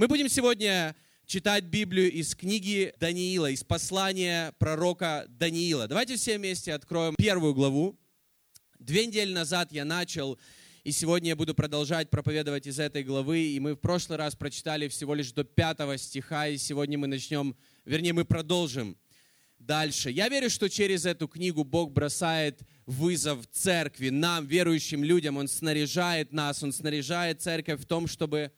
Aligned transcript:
Мы 0.00 0.08
будем 0.08 0.30
сегодня 0.30 0.96
читать 1.26 1.64
Библию 1.64 2.10
из 2.10 2.34
книги 2.34 2.94
Даниила, 2.98 3.50
из 3.50 3.62
послания 3.62 4.54
пророка 4.58 5.26
Даниила. 5.28 5.88
Давайте 5.88 6.16
все 6.16 6.38
вместе 6.38 6.72
откроем 6.72 7.14
первую 7.16 7.52
главу. 7.52 8.00
Две 8.78 9.04
недели 9.04 9.30
назад 9.30 9.72
я 9.72 9.84
начал, 9.84 10.38
и 10.84 10.90
сегодня 10.90 11.28
я 11.28 11.36
буду 11.36 11.54
продолжать 11.54 12.08
проповедовать 12.08 12.66
из 12.66 12.78
этой 12.78 13.04
главы. 13.04 13.40
И 13.40 13.60
мы 13.60 13.74
в 13.74 13.76
прошлый 13.76 14.16
раз 14.16 14.34
прочитали 14.34 14.88
всего 14.88 15.14
лишь 15.14 15.32
до 15.32 15.44
пятого 15.44 15.98
стиха, 15.98 16.48
и 16.48 16.56
сегодня 16.56 16.96
мы 16.96 17.06
начнем, 17.06 17.54
вернее, 17.84 18.14
мы 18.14 18.24
продолжим 18.24 18.96
дальше. 19.58 20.10
Я 20.10 20.30
верю, 20.30 20.48
что 20.48 20.70
через 20.70 21.04
эту 21.04 21.28
книгу 21.28 21.62
Бог 21.62 21.92
бросает 21.92 22.62
вызов 22.86 23.46
церкви, 23.48 24.08
нам, 24.08 24.46
верующим 24.46 25.04
людям. 25.04 25.36
Он 25.36 25.46
снаряжает 25.46 26.32
нас, 26.32 26.62
Он 26.62 26.72
снаряжает 26.72 27.42
церковь 27.42 27.82
в 27.82 27.84
том, 27.84 28.06
чтобы 28.06 28.50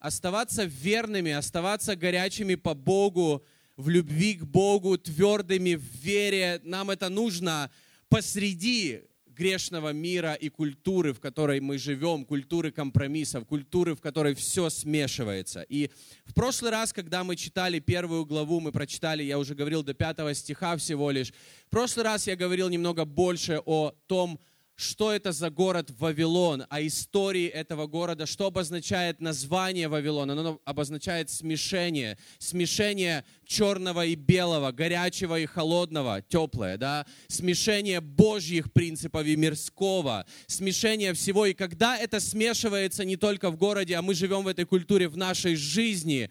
оставаться 0.00 0.64
верными, 0.64 1.30
оставаться 1.30 1.94
горячими 1.94 2.56
по 2.56 2.74
Богу, 2.74 3.44
в 3.76 3.88
любви 3.88 4.34
к 4.34 4.44
Богу, 4.44 4.98
твердыми 4.98 5.74
в 5.74 5.84
вере. 6.02 6.60
Нам 6.64 6.90
это 6.90 7.08
нужно 7.08 7.70
посреди 8.08 9.02
грешного 9.26 9.92
мира 9.92 10.34
и 10.34 10.50
культуры, 10.50 11.14
в 11.14 11.20
которой 11.20 11.60
мы 11.60 11.78
живем, 11.78 12.26
культуры 12.26 12.70
компромиссов, 12.70 13.46
культуры, 13.46 13.94
в 13.94 14.00
которой 14.00 14.34
все 14.34 14.68
смешивается. 14.68 15.62
И 15.62 15.90
в 16.26 16.34
прошлый 16.34 16.70
раз, 16.70 16.92
когда 16.92 17.24
мы 17.24 17.36
читали 17.36 17.78
первую 17.78 18.26
главу, 18.26 18.60
мы 18.60 18.70
прочитали, 18.70 19.22
я 19.22 19.38
уже 19.38 19.54
говорил, 19.54 19.82
до 19.82 19.94
пятого 19.94 20.34
стиха 20.34 20.76
всего 20.76 21.10
лишь. 21.10 21.32
В 21.66 21.70
прошлый 21.70 22.04
раз 22.04 22.26
я 22.26 22.36
говорил 22.36 22.68
немного 22.68 23.06
больше 23.06 23.62
о 23.64 23.92
том, 24.06 24.38
что 24.80 25.12
это 25.12 25.32
за 25.32 25.50
город 25.50 25.90
Вавилон, 25.98 26.64
о 26.70 26.80
истории 26.86 27.46
этого 27.46 27.86
города, 27.86 28.24
что 28.24 28.46
обозначает 28.46 29.20
название 29.20 29.88
Вавилона. 29.88 30.32
Оно 30.32 30.60
обозначает 30.64 31.28
смешение, 31.28 32.16
смешение 32.38 33.24
черного 33.44 34.06
и 34.06 34.14
белого, 34.14 34.72
горячего 34.72 35.38
и 35.38 35.44
холодного, 35.44 36.22
теплое, 36.22 36.78
да, 36.78 37.06
смешение 37.28 38.00
Божьих 38.00 38.72
принципов 38.72 39.26
и 39.26 39.36
мирского, 39.36 40.24
смешение 40.46 41.12
всего. 41.12 41.44
И 41.44 41.52
когда 41.52 41.98
это 41.98 42.18
смешивается 42.18 43.04
не 43.04 43.16
только 43.16 43.50
в 43.50 43.56
городе, 43.56 43.96
а 43.96 44.02
мы 44.02 44.14
живем 44.14 44.44
в 44.44 44.48
этой 44.48 44.64
культуре 44.64 45.08
в 45.08 45.16
нашей 45.16 45.56
жизни, 45.56 46.30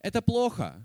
это 0.00 0.20
плохо. 0.22 0.84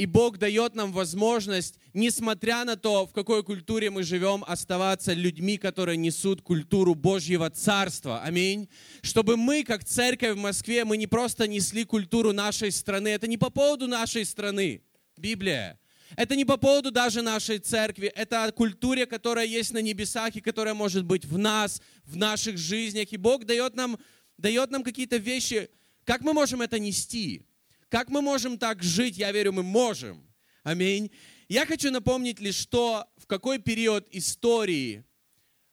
И 0.00 0.06
Бог 0.06 0.38
дает 0.38 0.74
нам 0.74 0.92
возможность, 0.92 1.74
несмотря 1.92 2.64
на 2.64 2.76
то, 2.76 3.06
в 3.06 3.12
какой 3.12 3.44
культуре 3.44 3.90
мы 3.90 4.02
живем, 4.02 4.42
оставаться 4.46 5.12
людьми, 5.12 5.58
которые 5.58 5.98
несут 5.98 6.40
культуру 6.40 6.94
Божьего 6.94 7.50
Царства. 7.50 8.22
Аминь. 8.22 8.70
Чтобы 9.02 9.36
мы, 9.36 9.62
как 9.62 9.84
церковь 9.84 10.36
в 10.36 10.40
Москве, 10.40 10.86
мы 10.86 10.96
не 10.96 11.06
просто 11.06 11.46
несли 11.46 11.84
культуру 11.84 12.32
нашей 12.32 12.72
страны. 12.72 13.08
Это 13.08 13.26
не 13.26 13.36
по 13.36 13.50
поводу 13.50 13.88
нашей 13.88 14.24
страны. 14.24 14.80
Библия. 15.18 15.78
Это 16.16 16.34
не 16.34 16.46
по 16.46 16.56
поводу 16.56 16.90
даже 16.90 17.20
нашей 17.20 17.58
церкви. 17.58 18.10
Это 18.16 18.44
о 18.44 18.52
культуре, 18.52 19.04
которая 19.04 19.44
есть 19.44 19.74
на 19.74 19.82
небесах 19.82 20.34
и 20.34 20.40
которая 20.40 20.72
может 20.72 21.04
быть 21.04 21.26
в 21.26 21.36
нас, 21.36 21.82
в 22.04 22.16
наших 22.16 22.56
жизнях. 22.56 23.12
И 23.12 23.18
Бог 23.18 23.44
дает 23.44 23.76
нам, 23.76 23.98
дает 24.38 24.70
нам 24.70 24.82
какие-то 24.82 25.18
вещи. 25.18 25.68
Как 26.04 26.22
мы 26.22 26.32
можем 26.32 26.62
это 26.62 26.78
нести? 26.78 27.44
Как 27.90 28.08
мы 28.08 28.22
можем 28.22 28.56
так 28.56 28.84
жить? 28.84 29.18
Я 29.18 29.32
верю, 29.32 29.52
мы 29.52 29.64
можем. 29.64 30.24
Аминь. 30.62 31.10
Я 31.48 31.66
хочу 31.66 31.90
напомнить 31.90 32.38
лишь, 32.38 32.54
что 32.54 33.04
в 33.16 33.26
какой 33.26 33.58
период 33.58 34.06
истории 34.12 35.04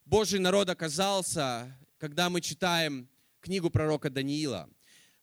Божий 0.04 0.40
народ 0.40 0.68
оказался, 0.68 1.78
когда 2.00 2.32
мы 2.32 2.42
читаем 2.42 3.08
книгу 3.40 3.70
пророка 3.70 4.10
Даниила. 4.10 4.68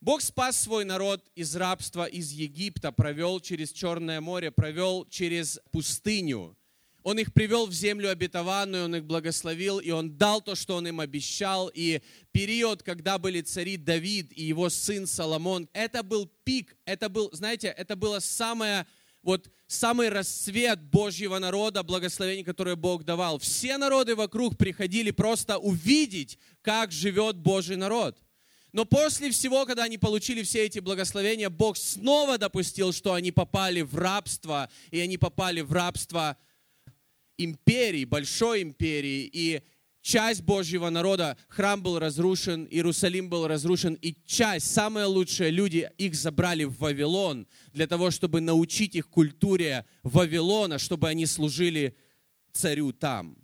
Бог 0.01 0.20
спас 0.20 0.56
свой 0.56 0.84
народ 0.84 1.28
из 1.34 1.56
рабства, 1.56 2.05
из 2.05 2.31
Египта, 2.31 2.92
провел 2.92 3.41
через 3.41 3.73
Черное 3.73 4.20
море, 4.20 4.53
провел 4.53 5.05
через 5.11 5.58
пустыню. 5.73 6.56
Он 7.05 7.19
их 7.19 7.34
привел 7.34 7.66
в 7.66 7.72
землю 7.72 8.10
обетованную, 8.10 8.86
Он 8.86 8.97
их 8.97 9.05
благословил, 9.05 9.79
и 9.79 9.90
Он 9.90 10.17
дал 10.17 10.40
то, 10.40 10.55
что 10.55 10.77
Он 10.77 10.89
им 10.89 11.01
обещал. 11.01 11.70
И 11.73 12.01
период, 12.33 12.83
когда 12.83 13.18
были 13.18 13.42
цари 13.42 13.77
Давид 13.77 14.33
и 14.33 14.45
его 14.45 14.70
сын 14.70 15.06
Соломон, 15.06 15.68
это 15.74 16.02
был 16.02 16.27
пик, 16.45 16.74
это 16.86 17.11
был, 17.11 17.29
знаете, 17.33 17.68
это 17.68 17.95
было 17.95 18.20
самое, 18.20 18.86
вот 19.23 19.51
самый 19.67 20.08
расцвет 20.08 20.80
Божьего 20.80 21.39
народа, 21.39 21.83
благословений, 21.83 22.42
которое 22.42 22.74
Бог 22.74 23.05
давал. 23.05 23.39
Все 23.39 23.77
народы 23.77 24.17
вокруг 24.17 24.56
приходили 24.56 25.11
просто 25.11 25.58
увидеть, 25.58 26.39
как 26.62 26.90
живет 26.90 27.36
Божий 27.36 27.77
народ. 27.77 28.18
Но 28.73 28.86
после 28.86 29.30
всего, 29.30 29.67
когда 29.67 29.84
они 29.84 29.98
получили 29.98 30.42
все 30.42 30.64
эти 30.64 30.79
благословения, 30.79 31.50
Бог 31.50 31.77
снова 31.77 32.39
допустил, 32.39 32.95
что 32.95 33.12
они 33.12 33.30
попали 33.30 33.83
в 33.83 33.95
рабство, 33.95 34.70
и 34.90 34.98
они 35.00 35.18
попали 35.18 35.61
в 35.61 35.70
рабство 35.70 36.39
империи, 37.39 38.05
большой 38.05 38.62
империи, 38.62 39.28
и 39.33 39.62
часть 40.02 40.42
Божьего 40.42 40.90
народа, 40.90 41.36
храм 41.48 41.83
был 41.83 41.98
разрушен, 41.98 42.67
Иерусалим 42.70 43.28
был 43.28 43.46
разрушен, 43.46 43.95
и 43.95 44.14
часть, 44.27 44.72
самые 44.72 45.06
лучшие 45.06 45.50
люди, 45.50 45.90
их 45.98 46.14
забрали 46.14 46.64
в 46.64 46.78
Вавилон 46.78 47.46
для 47.73 47.86
того, 47.86 48.11
чтобы 48.11 48.40
научить 48.40 48.94
их 48.94 49.08
культуре 49.08 49.86
Вавилона, 50.02 50.78
чтобы 50.78 51.08
они 51.08 51.27
служили 51.27 51.96
царю 52.52 52.92
там. 52.92 53.36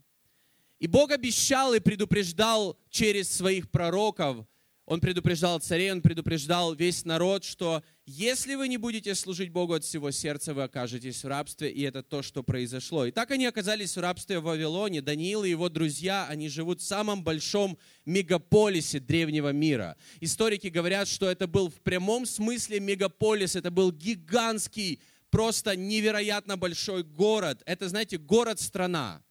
И 0.78 0.86
Бог 0.86 1.10
обещал 1.10 1.74
и 1.74 1.80
предупреждал 1.80 2.78
через 2.90 3.30
своих 3.30 3.70
пророков, 3.70 4.46
он 4.90 4.98
предупреждал 4.98 5.60
царей, 5.60 5.92
он 5.92 6.02
предупреждал 6.02 6.74
весь 6.74 7.04
народ, 7.04 7.44
что 7.44 7.84
если 8.06 8.56
вы 8.56 8.66
не 8.66 8.76
будете 8.76 9.14
служить 9.14 9.50
Богу 9.50 9.74
от 9.74 9.84
всего 9.84 10.10
сердца, 10.10 10.52
вы 10.52 10.64
окажетесь 10.64 11.22
в 11.22 11.28
рабстве, 11.28 11.70
и 11.70 11.82
это 11.82 12.02
то, 12.02 12.22
что 12.22 12.42
произошло. 12.42 13.06
И 13.06 13.12
так 13.12 13.30
они 13.30 13.46
оказались 13.46 13.96
в 13.96 14.00
рабстве 14.00 14.40
в 14.40 14.42
Вавилоне. 14.42 15.00
Даниил 15.00 15.44
и 15.44 15.50
его 15.50 15.68
друзья, 15.68 16.26
они 16.28 16.48
живут 16.48 16.80
в 16.80 16.84
самом 16.84 17.22
большом 17.22 17.78
мегаполисе 18.04 18.98
древнего 18.98 19.52
мира. 19.52 19.96
Историки 20.18 20.66
говорят, 20.66 21.06
что 21.06 21.30
это 21.30 21.46
был 21.46 21.70
в 21.70 21.80
прямом 21.82 22.26
смысле 22.26 22.80
мегаполис, 22.80 23.54
это 23.54 23.70
был 23.70 23.92
гигантский, 23.92 25.00
просто 25.30 25.76
невероятно 25.76 26.56
большой 26.56 27.04
город. 27.04 27.62
Это, 27.64 27.88
знаете, 27.88 28.18
город-страна. 28.18 29.22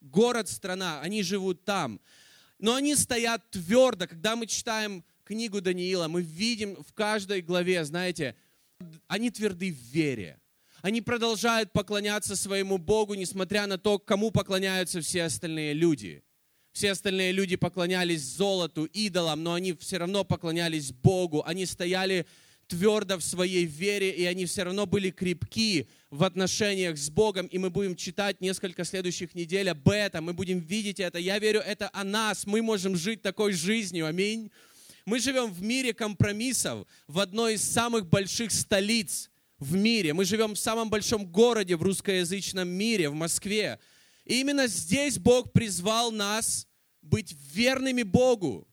Город-страна, 0.00 1.00
они 1.02 1.22
живут 1.22 1.64
там. 1.64 2.00
Но 2.58 2.74
они 2.74 2.94
стоят 2.96 3.48
твердо. 3.50 4.06
Когда 4.06 4.36
мы 4.36 4.46
читаем 4.46 5.04
книгу 5.24 5.60
Даниила, 5.60 6.08
мы 6.08 6.22
видим 6.22 6.82
в 6.82 6.92
каждой 6.92 7.42
главе, 7.42 7.84
знаете, 7.84 8.34
они 9.06 9.30
тверды 9.30 9.70
в 9.70 9.76
вере. 9.76 10.40
Они 10.82 11.00
продолжают 11.00 11.72
поклоняться 11.72 12.36
своему 12.36 12.78
Богу, 12.78 13.14
несмотря 13.14 13.66
на 13.66 13.78
то, 13.78 13.98
кому 13.98 14.30
поклоняются 14.30 15.00
все 15.00 15.24
остальные 15.24 15.74
люди. 15.74 16.22
Все 16.72 16.92
остальные 16.92 17.32
люди 17.32 17.56
поклонялись 17.56 18.22
золоту, 18.22 18.84
идолам, 18.84 19.42
но 19.42 19.54
они 19.54 19.72
все 19.72 19.98
равно 19.98 20.22
поклонялись 20.24 20.92
Богу. 20.92 21.42
Они 21.44 21.66
стояли 21.66 22.26
твердо 22.68 23.18
в 23.18 23.24
своей 23.24 23.64
вере, 23.64 24.10
и 24.10 24.24
они 24.24 24.46
все 24.46 24.62
равно 24.62 24.86
были 24.86 25.10
крепки 25.10 25.88
в 26.10 26.22
отношениях 26.22 26.96
с 26.96 27.10
Богом, 27.10 27.46
и 27.46 27.58
мы 27.58 27.70
будем 27.70 27.96
читать 27.96 28.40
несколько 28.40 28.84
следующих 28.84 29.34
недель 29.34 29.70
об 29.70 29.88
этом, 29.88 30.24
мы 30.24 30.34
будем 30.34 30.60
видеть 30.60 31.00
это. 31.00 31.18
Я 31.18 31.38
верю, 31.38 31.60
это 31.60 31.90
о 31.92 32.04
нас, 32.04 32.46
мы 32.46 32.62
можем 32.62 32.94
жить 32.96 33.22
такой 33.22 33.52
жизнью, 33.52 34.06
аминь. 34.06 34.50
Мы 35.06 35.18
живем 35.20 35.50
в 35.50 35.62
мире 35.62 35.94
компромиссов, 35.94 36.86
в 37.06 37.18
одной 37.18 37.54
из 37.54 37.62
самых 37.62 38.06
больших 38.06 38.52
столиц 38.52 39.30
в 39.58 39.74
мире. 39.74 40.12
Мы 40.12 40.26
живем 40.26 40.54
в 40.54 40.58
самом 40.58 40.90
большом 40.90 41.26
городе 41.26 41.76
в 41.76 41.82
русскоязычном 41.82 42.68
мире, 42.68 43.08
в 43.08 43.14
Москве. 43.14 43.78
И 44.26 44.40
именно 44.40 44.66
здесь 44.66 45.18
Бог 45.18 45.52
призвал 45.52 46.12
нас 46.12 46.66
быть 47.00 47.34
верными 47.54 48.02
Богу 48.02 48.67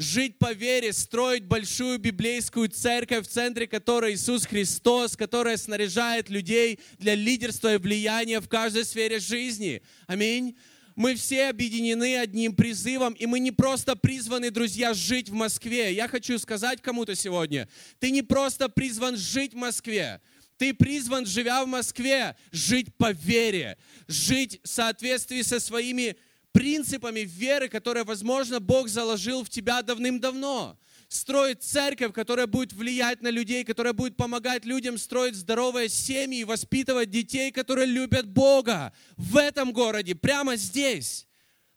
жить 0.00 0.38
по 0.38 0.52
вере, 0.52 0.94
строить 0.94 1.44
большую 1.44 1.98
библейскую 1.98 2.70
церковь, 2.70 3.26
в 3.26 3.30
центре 3.30 3.66
которой 3.66 4.14
Иисус 4.14 4.46
Христос, 4.46 5.14
которая 5.14 5.58
снаряжает 5.58 6.30
людей 6.30 6.80
для 6.98 7.14
лидерства 7.14 7.74
и 7.74 7.76
влияния 7.76 8.40
в 8.40 8.48
каждой 8.48 8.86
сфере 8.86 9.18
жизни. 9.18 9.82
Аминь. 10.06 10.56
Мы 10.96 11.14
все 11.16 11.48
объединены 11.50 12.16
одним 12.16 12.56
призывом, 12.56 13.12
и 13.12 13.26
мы 13.26 13.40
не 13.40 13.52
просто 13.52 13.94
призваны, 13.94 14.50
друзья, 14.50 14.94
жить 14.94 15.28
в 15.28 15.34
Москве. 15.34 15.92
Я 15.92 16.08
хочу 16.08 16.38
сказать 16.38 16.80
кому-то 16.80 17.14
сегодня, 17.14 17.68
ты 17.98 18.10
не 18.10 18.22
просто 18.22 18.70
призван 18.70 19.18
жить 19.18 19.52
в 19.52 19.56
Москве, 19.56 20.22
ты 20.56 20.72
призван, 20.72 21.26
живя 21.26 21.62
в 21.62 21.68
Москве, 21.68 22.36
жить 22.52 22.94
по 22.96 23.12
вере, 23.12 23.76
жить 24.08 24.60
в 24.62 24.68
соответствии 24.68 25.42
со 25.42 25.60
своими 25.60 26.16
принципами 26.52 27.20
веры, 27.20 27.68
которые, 27.68 28.04
возможно, 28.04 28.60
Бог 28.60 28.88
заложил 28.88 29.44
в 29.44 29.48
тебя 29.48 29.82
давным-давно. 29.82 30.78
Строить 31.08 31.62
церковь, 31.62 32.12
которая 32.12 32.46
будет 32.46 32.72
влиять 32.72 33.20
на 33.22 33.28
людей, 33.28 33.64
которая 33.64 33.92
будет 33.92 34.16
помогать 34.16 34.64
людям 34.64 34.96
строить 34.98 35.34
здоровые 35.34 35.88
семьи, 35.88 36.44
воспитывать 36.44 37.10
детей, 37.10 37.50
которые 37.50 37.86
любят 37.86 38.28
Бога 38.28 38.92
в 39.16 39.36
этом 39.36 39.72
городе, 39.72 40.14
прямо 40.14 40.56
здесь. 40.56 41.26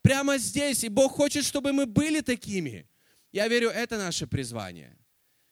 Прямо 0.02 0.38
здесь. 0.38 0.84
И 0.84 0.90
Бог 0.90 1.14
хочет, 1.14 1.46
чтобы 1.46 1.72
мы 1.72 1.86
были 1.86 2.20
такими. 2.20 2.88
Я 3.32 3.48
верю, 3.48 3.70
это 3.70 3.98
наше 3.98 4.28
призвание. 4.28 4.96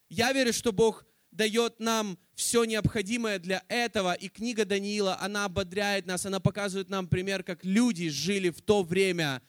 Я 0.09 0.33
верю, 0.33 0.53
что 0.53 0.73
Бог 0.73 1.05
дает 1.31 1.79
нам 1.79 2.17
все 2.35 2.63
необходимое 2.65 3.39
для 3.39 3.63
этого. 3.67 4.13
И 4.13 4.29
книга 4.29 4.65
Даниила, 4.65 5.19
она 5.19 5.45
ободряет 5.45 6.05
нас, 6.05 6.25
она 6.25 6.39
показывает 6.39 6.89
нам 6.89 7.07
пример, 7.07 7.43
как 7.43 7.63
люди 7.63 8.09
жили 8.09 8.49
в 8.49 8.61
то 8.61 8.83
время, 8.83 9.41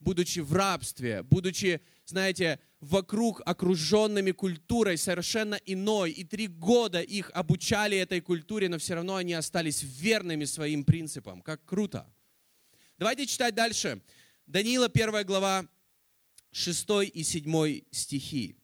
будучи 0.00 0.40
в 0.40 0.52
рабстве, 0.52 1.22
будучи, 1.22 1.80
знаете, 2.04 2.58
вокруг 2.80 3.42
окруженными 3.44 4.32
культурой 4.32 4.96
совершенно 4.96 5.54
иной. 5.66 6.10
И 6.10 6.24
три 6.24 6.46
года 6.46 7.00
их 7.00 7.30
обучали 7.34 7.96
этой 7.96 8.20
культуре, 8.20 8.68
но 8.68 8.78
все 8.78 8.94
равно 8.94 9.16
они 9.16 9.34
остались 9.34 9.82
верными 9.82 10.44
своим 10.44 10.84
принципам. 10.84 11.42
Как 11.42 11.64
круто. 11.64 12.12
Давайте 12.98 13.26
читать 13.26 13.54
дальше. 13.54 14.02
Даниила, 14.46 14.88
первая 14.88 15.24
глава, 15.24 15.66
6 16.52 16.86
и 17.12 17.22
7 17.22 17.82
стихи. 17.92 18.59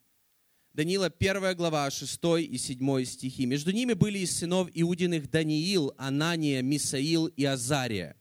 Даниила, 0.76 1.06
1 1.06 1.56
глава, 1.56 1.90
6 1.90 2.20
и 2.38 2.58
7 2.58 3.04
стихи. 3.06 3.46
«Между 3.46 3.70
ними 3.70 3.94
были 3.94 4.18
из 4.18 4.36
сынов 4.36 4.68
Иудиных 4.74 5.30
Даниил, 5.30 5.94
Анания, 5.96 6.60
Мисаил 6.60 7.28
и 7.28 7.46
Азария». 7.46 8.14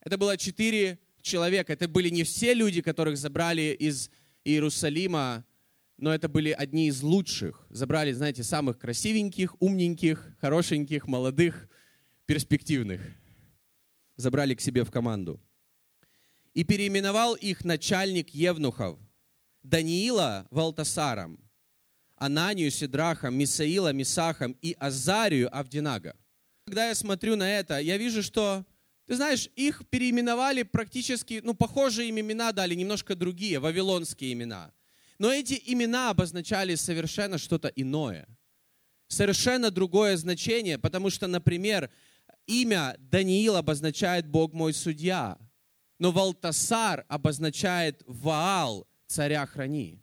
Это 0.00 0.16
было 0.16 0.38
четыре 0.38 0.98
человека. 1.20 1.74
Это 1.74 1.88
были 1.88 2.08
не 2.08 2.24
все 2.24 2.54
люди, 2.54 2.80
которых 2.80 3.18
забрали 3.18 3.76
из 3.78 4.10
Иерусалима, 4.44 5.44
но 5.98 6.14
это 6.14 6.30
были 6.30 6.52
одни 6.52 6.88
из 6.88 7.02
лучших. 7.02 7.66
Забрали, 7.68 8.12
знаете, 8.12 8.42
самых 8.42 8.78
красивеньких, 8.78 9.60
умненьких, 9.60 10.38
хорошеньких, 10.40 11.06
молодых, 11.06 11.68
перспективных. 12.24 13.02
Забрали 14.16 14.54
к 14.54 14.62
себе 14.62 14.84
в 14.84 14.90
команду. 14.90 15.38
И 16.54 16.64
переименовал 16.64 17.34
их 17.34 17.62
начальник 17.62 18.30
Евнухов, 18.30 18.98
Даниила 19.68 20.46
Валтасаром, 20.50 21.40
Ананию 22.14 22.70
Сидрахом, 22.70 23.34
Мисаила 23.34 23.92
Мисахом 23.92 24.56
и 24.62 24.76
Азарию 24.78 25.54
Авдинага. 25.56 26.14
Когда 26.66 26.88
я 26.88 26.94
смотрю 26.94 27.34
на 27.34 27.50
это, 27.50 27.78
я 27.80 27.96
вижу, 27.96 28.22
что, 28.22 28.64
ты 29.06 29.16
знаешь, 29.16 29.48
их 29.56 29.82
переименовали 29.88 30.62
практически, 30.62 31.40
ну, 31.42 31.52
похожие 31.52 32.10
им 32.10 32.20
имена 32.20 32.52
дали, 32.52 32.74
немножко 32.76 33.16
другие, 33.16 33.58
вавилонские 33.58 34.34
имена. 34.34 34.72
Но 35.18 35.32
эти 35.32 35.60
имена 35.66 36.10
обозначали 36.10 36.76
совершенно 36.76 37.36
что-то 37.36 37.66
иное. 37.68 38.28
Совершенно 39.08 39.72
другое 39.72 40.16
значение, 40.16 40.78
потому 40.78 41.10
что, 41.10 41.26
например, 41.26 41.90
имя 42.46 42.94
Даниил 42.98 43.56
обозначает 43.56 44.28
«Бог 44.28 44.52
мой 44.52 44.72
судья», 44.72 45.38
но 45.98 46.12
Валтасар 46.12 47.04
обозначает 47.08 48.04
«Ваал», 48.06 48.86
царя 49.06 49.46
храни. 49.46 50.00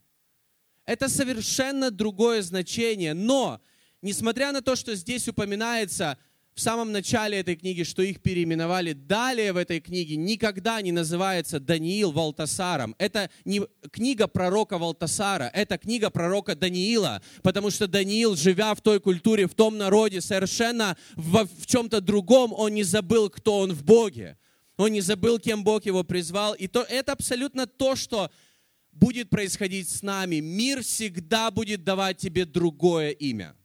Это 0.85 1.07
совершенно 1.07 1.91
другое 1.91 2.41
значение, 2.41 3.13
но, 3.13 3.61
несмотря 4.01 4.51
на 4.51 4.61
то, 4.61 4.75
что 4.75 4.95
здесь 4.95 5.27
упоминается 5.27 6.17
в 6.55 6.61
самом 6.61 6.91
начале 6.91 7.39
этой 7.39 7.55
книги, 7.55 7.83
что 7.83 8.03
их 8.03 8.21
переименовали, 8.21 8.93
далее 8.93 9.53
в 9.53 9.57
этой 9.57 9.79
книге 9.79 10.17
никогда 10.17 10.81
не 10.81 10.91
называется 10.91 11.59
Даниил 11.59 12.11
Валтасаром. 12.11 12.95
Это 12.99 13.29
не 13.43 13.61
книга 13.91 14.27
пророка 14.27 14.77
Валтасара, 14.77 15.49
это 15.53 15.77
книга 15.77 16.09
пророка 16.11 16.55
Даниила, 16.55 17.23
потому 17.41 17.71
что 17.71 17.87
Даниил, 17.87 18.35
живя 18.35 18.75
в 18.75 18.81
той 18.81 18.99
культуре, 18.99 19.47
в 19.47 19.55
том 19.55 19.77
народе, 19.77 20.21
совершенно 20.21 20.95
в, 21.15 21.47
в 21.59 21.65
чем-то 21.65 22.01
другом, 22.01 22.53
он 22.53 22.73
не 22.73 22.83
забыл, 22.83 23.29
кто 23.29 23.59
он 23.59 23.73
в 23.73 23.83
Боге. 23.83 24.37
Он 24.77 24.91
не 24.91 25.01
забыл, 25.01 25.39
кем 25.39 25.63
Бог 25.63 25.85
его 25.85 26.03
призвал. 26.03 26.53
И 26.53 26.67
то, 26.67 26.81
это 26.81 27.11
абсолютно 27.11 27.67
то, 27.67 27.95
что 27.95 28.31
будет 28.93 29.29
происходить 29.29 29.89
с 29.89 30.01
нами. 30.01 30.37
Мир 30.37 30.83
всегда 30.83 31.51
будет 31.51 31.83
давать 31.83 32.17
тебе 32.17 32.45
другое 32.45 33.09
имя. 33.11 33.55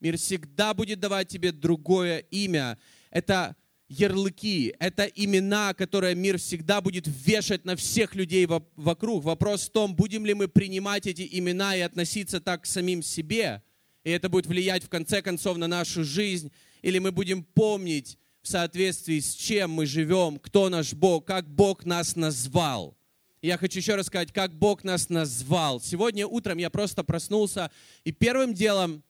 Мир 0.00 0.16
всегда 0.16 0.72
будет 0.74 1.00
давать 1.00 1.28
тебе 1.28 1.52
другое 1.52 2.18
имя. 2.18 2.78
Это 3.10 3.56
ярлыки, 3.88 4.74
это 4.78 5.04
имена, 5.04 5.74
которые 5.74 6.14
мир 6.14 6.38
всегда 6.38 6.80
будет 6.80 7.06
вешать 7.06 7.64
на 7.64 7.76
всех 7.76 8.14
людей 8.14 8.46
вокруг. 8.76 9.24
Вопрос 9.24 9.66
в 9.66 9.70
том, 9.70 9.94
будем 9.94 10.24
ли 10.24 10.32
мы 10.32 10.48
принимать 10.48 11.06
эти 11.06 11.28
имена 11.32 11.76
и 11.76 11.80
относиться 11.80 12.40
так 12.40 12.62
к 12.62 12.66
самим 12.66 13.02
себе, 13.02 13.62
и 14.04 14.10
это 14.10 14.28
будет 14.28 14.46
влиять 14.46 14.84
в 14.84 14.88
конце 14.88 15.20
концов 15.20 15.58
на 15.58 15.66
нашу 15.66 16.04
жизнь, 16.04 16.52
или 16.82 16.98
мы 16.98 17.10
будем 17.10 17.42
помнить 17.42 18.16
в 18.40 18.48
соответствии 18.48 19.18
с 19.18 19.34
чем 19.34 19.72
мы 19.72 19.84
живем, 19.84 20.38
кто 20.38 20.70
наш 20.70 20.94
Бог, 20.94 21.26
как 21.26 21.50
Бог 21.50 21.84
нас 21.84 22.16
назвал– 22.16 22.96
я 23.42 23.56
хочу 23.56 23.78
еще 23.78 23.94
раз 23.94 24.06
сказать, 24.06 24.32
как 24.32 24.54
Бог 24.54 24.84
нас 24.84 25.08
назвал. 25.08 25.80
Сегодня 25.80 26.26
утром 26.26 26.58
я 26.58 26.70
просто 26.70 27.02
проснулся, 27.04 27.70
и 28.04 28.12
первым 28.12 28.54
делом, 28.54 29.02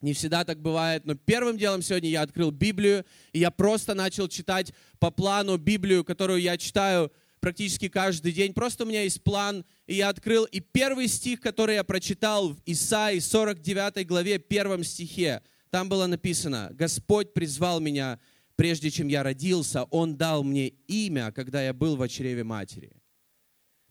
не 0.00 0.12
всегда 0.12 0.44
так 0.44 0.60
бывает, 0.60 1.04
но 1.04 1.14
первым 1.14 1.58
делом 1.58 1.82
сегодня 1.82 2.10
я 2.10 2.22
открыл 2.22 2.50
Библию, 2.50 3.04
и 3.32 3.40
я 3.40 3.50
просто 3.50 3.94
начал 3.94 4.28
читать 4.28 4.72
по 4.98 5.10
плану 5.10 5.56
Библию, 5.56 6.04
которую 6.04 6.40
я 6.40 6.56
читаю 6.58 7.12
практически 7.40 7.88
каждый 7.88 8.32
день. 8.32 8.52
Просто 8.52 8.84
у 8.84 8.86
меня 8.86 9.02
есть 9.02 9.22
план, 9.22 9.64
и 9.86 9.94
я 9.94 10.08
открыл. 10.08 10.44
И 10.44 10.60
первый 10.60 11.08
стих, 11.08 11.40
который 11.40 11.76
я 11.76 11.84
прочитал 11.84 12.50
в 12.50 12.60
Исаии 12.66 13.18
49 13.18 14.06
главе, 14.06 14.38
первом 14.38 14.84
стихе, 14.84 15.42
там 15.70 15.88
было 15.88 16.06
написано, 16.06 16.70
«Господь 16.72 17.34
призвал 17.34 17.80
меня, 17.80 18.20
прежде 18.54 18.90
чем 18.90 19.08
я 19.08 19.22
родился, 19.22 19.84
Он 19.84 20.16
дал 20.16 20.44
мне 20.44 20.68
имя, 20.68 21.32
когда 21.32 21.62
я 21.62 21.72
был 21.72 21.96
в 21.96 22.08
чреве 22.08 22.44
матери». 22.44 22.92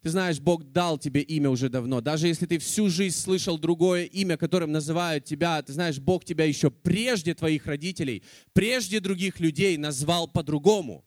Ты 0.06 0.10
знаешь, 0.10 0.38
Бог 0.38 0.62
дал 0.62 0.98
тебе 0.98 1.20
имя 1.20 1.50
уже 1.50 1.68
давно. 1.68 2.00
Даже 2.00 2.28
если 2.28 2.46
ты 2.46 2.58
всю 2.58 2.88
жизнь 2.88 3.16
слышал 3.16 3.58
другое 3.58 4.04
имя, 4.04 4.36
которым 4.36 4.70
называют 4.70 5.24
тебя, 5.24 5.60
ты 5.62 5.72
знаешь, 5.72 5.98
Бог 5.98 6.24
тебя 6.24 6.44
еще 6.44 6.70
прежде 6.70 7.34
твоих 7.34 7.66
родителей, 7.66 8.22
прежде 8.52 9.00
других 9.00 9.40
людей 9.40 9.76
назвал 9.76 10.28
по-другому. 10.28 11.04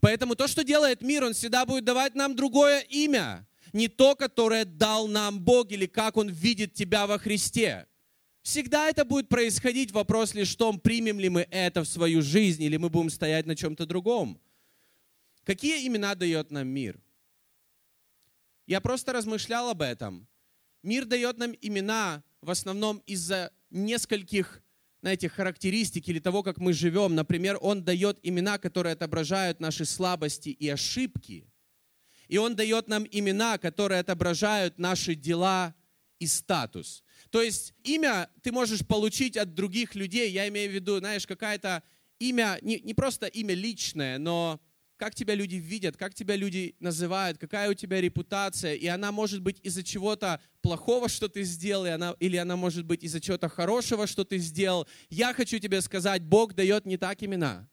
Поэтому 0.00 0.34
то, 0.34 0.48
что 0.48 0.64
делает 0.64 1.02
мир, 1.02 1.22
он 1.22 1.34
всегда 1.34 1.64
будет 1.64 1.84
давать 1.84 2.16
нам 2.16 2.34
другое 2.34 2.80
имя. 2.88 3.46
Не 3.72 3.86
то, 3.86 4.16
которое 4.16 4.64
дал 4.64 5.06
нам 5.06 5.38
Бог 5.38 5.70
или 5.70 5.86
как 5.86 6.16
Он 6.16 6.28
видит 6.28 6.74
тебя 6.74 7.06
во 7.06 7.20
Христе. 7.20 7.86
Всегда 8.42 8.88
это 8.88 9.04
будет 9.04 9.28
происходить. 9.28 9.92
Вопрос 9.92 10.34
лишь 10.34 10.52
в 10.52 10.56
том, 10.56 10.80
примем 10.80 11.20
ли 11.20 11.28
мы 11.28 11.46
это 11.48 11.84
в 11.84 11.88
свою 11.88 12.22
жизнь 12.22 12.64
или 12.64 12.76
мы 12.76 12.90
будем 12.90 13.10
стоять 13.10 13.46
на 13.46 13.54
чем-то 13.54 13.86
другом. 13.86 14.40
Какие 15.44 15.86
имена 15.86 16.16
дает 16.16 16.50
нам 16.50 16.66
мир? 16.66 17.00
Я 18.66 18.80
просто 18.80 19.12
размышлял 19.12 19.70
об 19.70 19.82
этом. 19.82 20.26
Мир 20.82 21.04
дает 21.04 21.38
нам 21.38 21.54
имена 21.60 22.22
в 22.40 22.50
основном 22.50 22.98
из-за 23.06 23.52
нескольких, 23.70 24.62
знаете, 25.00 25.28
характеристик 25.28 26.08
или 26.08 26.18
того, 26.18 26.42
как 26.42 26.58
мы 26.58 26.72
живем. 26.72 27.14
Например, 27.14 27.58
он 27.60 27.84
дает 27.84 28.18
имена, 28.22 28.58
которые 28.58 28.92
отображают 28.92 29.60
наши 29.60 29.84
слабости 29.84 30.48
и 30.48 30.68
ошибки. 30.68 31.48
И 32.28 32.38
он 32.38 32.56
дает 32.56 32.88
нам 32.88 33.06
имена, 33.10 33.58
которые 33.58 34.00
отображают 34.00 34.78
наши 34.78 35.14
дела 35.14 35.74
и 36.18 36.26
статус. 36.26 37.04
То 37.30 37.42
есть 37.42 37.74
имя 37.84 38.28
ты 38.42 38.50
можешь 38.50 38.84
получить 38.86 39.36
от 39.36 39.54
других 39.54 39.94
людей. 39.94 40.30
Я 40.30 40.48
имею 40.48 40.70
в 40.70 40.74
виду, 40.74 40.98
знаешь, 40.98 41.26
какая-то 41.26 41.82
имя, 42.18 42.58
не, 42.62 42.80
не 42.80 42.94
просто 42.94 43.26
имя 43.26 43.54
личное, 43.54 44.18
но 44.18 44.60
как 44.96 45.14
тебя 45.14 45.34
люди 45.34 45.56
видят, 45.56 45.96
как 45.96 46.14
тебя 46.14 46.36
люди 46.36 46.74
называют, 46.80 47.38
какая 47.38 47.70
у 47.70 47.74
тебя 47.74 48.00
репутация, 48.00 48.74
и 48.74 48.86
она 48.86 49.12
может 49.12 49.42
быть 49.42 49.58
из-за 49.62 49.82
чего-то 49.82 50.40
плохого, 50.62 51.08
что 51.08 51.28
ты 51.28 51.42
сделал, 51.42 51.86
и 51.86 51.90
она, 51.90 52.14
или 52.18 52.36
она 52.36 52.56
может 52.56 52.84
быть 52.84 53.02
из-за 53.02 53.20
чего-то 53.20 53.48
хорошего, 53.48 54.06
что 54.06 54.24
ты 54.24 54.38
сделал. 54.38 54.86
Я 55.10 55.34
хочу 55.34 55.58
тебе 55.58 55.80
сказать, 55.80 56.22
Бог 56.22 56.54
дает 56.54 56.86
не 56.86 56.96
так 56.96 57.22
имена. 57.22 57.68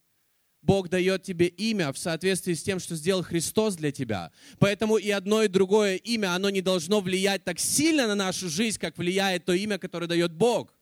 Бог 0.61 0.87
дает 0.89 1.23
тебе 1.23 1.47
имя 1.47 1.91
в 1.91 1.97
соответствии 1.97 2.53
с 2.53 2.63
тем, 2.63 2.79
что 2.79 2.95
сделал 2.95 3.21
Христос 3.21 3.75
для 3.75 3.91
тебя. 3.91 4.31
Поэтому 4.59 4.97
и 4.97 5.09
одно, 5.09 5.43
и 5.43 5.49
другое 5.49 5.97
имя, 5.97 6.33
оно 6.33 6.49
не 6.49 6.61
должно 6.61 7.01
влиять 7.01 7.43
так 7.43 7.59
сильно 7.59 8.07
на 8.07 8.15
нашу 8.15 8.49
жизнь, 8.49 8.79
как 8.79 8.97
влияет 8.97 9.45
то 9.45 9.53
имя, 9.53 9.77
которое 9.77 10.07
дает 10.07 10.33
Бог. 10.33 10.73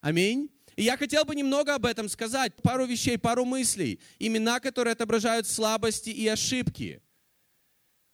Аминь. 0.00 0.50
И 0.76 0.82
я 0.82 0.96
хотел 0.96 1.24
бы 1.24 1.34
немного 1.34 1.74
об 1.74 1.86
этом 1.86 2.08
сказать, 2.08 2.54
пару 2.62 2.84
вещей, 2.84 3.16
пару 3.16 3.44
мыслей. 3.44 4.00
Имена, 4.18 4.60
которые 4.60 4.92
отображают 4.92 5.46
слабости 5.46 6.10
и 6.10 6.26
ошибки. 6.26 7.00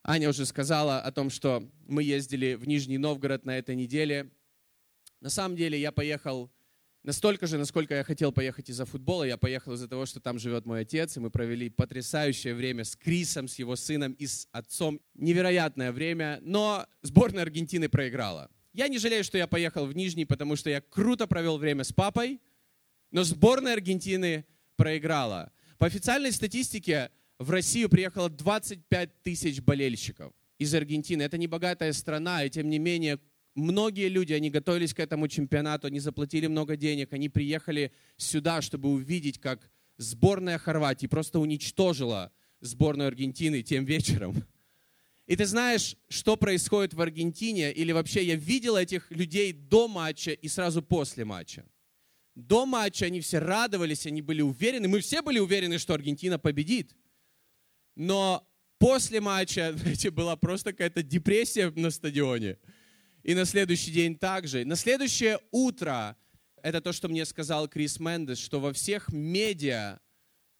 Аня 0.02 0.29
уже 0.29 0.47
сказала 0.47 1.00
о 1.00 1.12
том, 1.12 1.31
что 1.31 1.71
мы 1.87 2.02
ездили 2.02 2.55
в 2.55 2.67
Нижний 2.67 2.99
Новгород 2.99 3.45
на 3.45 3.59
этой 3.59 3.76
неделе. 3.76 4.31
На 5.21 5.31
самом 5.31 5.57
деле 5.57 5.79
я 5.79 5.93
поехал 5.93 6.50
настолько 7.02 7.47
же, 7.47 7.59
насколько 7.59 7.95
я 7.95 8.05
хотел 8.05 8.33
поехать 8.33 8.71
из-за 8.71 8.85
футбола. 8.85 9.25
Я 9.25 9.37
поехал 9.37 9.75
из-за 9.75 9.88
того, 9.88 10.07
что 10.07 10.21
там 10.21 10.38
живет 10.38 10.67
мой 10.67 10.83
отец, 10.83 11.17
и 11.17 11.21
мы 11.21 11.31
провели 11.31 11.71
потрясающее 11.71 12.55
время 12.55 12.85
с 12.85 12.97
Крисом, 12.97 13.49
с 13.49 13.59
его 13.59 13.76
сыном 13.76 14.12
и 14.12 14.26
с 14.26 14.49
отцом. 14.52 15.00
Невероятное 15.14 15.93
время, 15.93 16.38
но 16.43 16.87
сборная 17.02 17.43
Аргентины 17.43 17.88
проиграла. 17.88 18.50
Я 18.73 18.88
не 18.88 18.99
жалею, 18.99 19.25
что 19.25 19.37
я 19.37 19.47
поехал 19.47 19.87
в 19.87 19.97
Нижний, 19.97 20.25
потому 20.25 20.57
что 20.57 20.71
я 20.71 20.81
круто 20.81 21.26
провел 21.26 21.59
время 21.59 21.85
с 21.85 21.93
папой, 21.93 22.40
но 23.11 23.25
сборная 23.25 23.75
Аргентины 23.75 24.45
проиграла. 24.76 25.52
По 25.79 25.87
официальной 25.87 26.33
статистике 26.33 27.11
в 27.38 27.50
Россию 27.50 27.88
приехало 27.88 28.29
25 28.29 29.23
тысяч 29.23 29.61
болельщиков 29.61 30.33
из 30.59 30.75
Аргентины. 30.75 31.23
Это 31.23 31.38
не 31.38 31.47
богатая 31.47 31.93
страна, 31.93 32.45
и 32.45 32.50
тем 32.50 32.69
не 32.69 32.79
менее 32.79 33.19
многие 33.55 34.09
люди, 34.09 34.33
они 34.33 34.50
готовились 34.50 34.95
к 34.95 35.00
этому 35.00 35.29
чемпионату, 35.29 35.87
они 35.87 36.00
заплатили 36.00 36.47
много 36.47 36.76
денег, 36.76 37.12
они 37.12 37.29
приехали 37.29 37.93
сюда, 38.17 38.62
чтобы 38.62 38.90
увидеть, 38.90 39.40
как 39.40 39.71
сборная 39.97 40.59
Хорватии 40.59 41.07
просто 41.07 41.40
уничтожила 41.40 42.33
сборную 42.61 43.09
Аргентины 43.09 43.62
тем 43.62 43.85
вечером. 43.85 44.45
И 45.26 45.37
ты 45.37 45.47
знаешь, 45.47 45.97
что 46.09 46.37
происходит 46.37 46.93
в 46.93 47.00
Аргентине, 47.00 47.73
или 47.73 47.93
вообще 47.93 48.25
я 48.25 48.35
видел 48.35 48.76
этих 48.76 49.11
людей 49.11 49.52
до 49.52 49.87
матча 49.87 50.33
и 50.33 50.49
сразу 50.49 50.83
после 50.83 51.25
матча. 51.25 51.64
До 52.40 52.66
матча 52.66 53.06
они 53.06 53.20
все 53.20 53.38
радовались, 53.38 54.06
они 54.06 54.23
были 54.23 54.42
уверены, 54.42 54.88
мы 54.88 55.00
все 55.00 55.23
были 55.23 55.38
уверены, 55.38 55.78
что 55.78 55.94
Аргентина 55.94 56.38
победит. 56.38 56.94
Но 57.97 58.47
после 58.78 59.20
матча, 59.20 59.73
знаете, 59.76 60.11
была 60.11 60.37
просто 60.37 60.73
какая-то 60.73 61.02
депрессия 61.02 61.70
на 61.70 61.90
стадионе. 61.90 62.59
И 63.23 63.35
на 63.35 63.44
следующий 63.44 63.90
день 63.90 64.16
также. 64.16 64.64
На 64.64 64.76
следующее 64.76 65.38
утро, 65.50 66.16
это 66.62 66.80
то, 66.80 66.92
что 66.92 67.09
мне 67.09 67.25
сказал 67.26 67.68
Крис 67.68 68.00
Мендес, 68.00 68.38
что 68.38 68.61
во 68.61 68.73
всех 68.73 69.12
медиа 69.12 70.00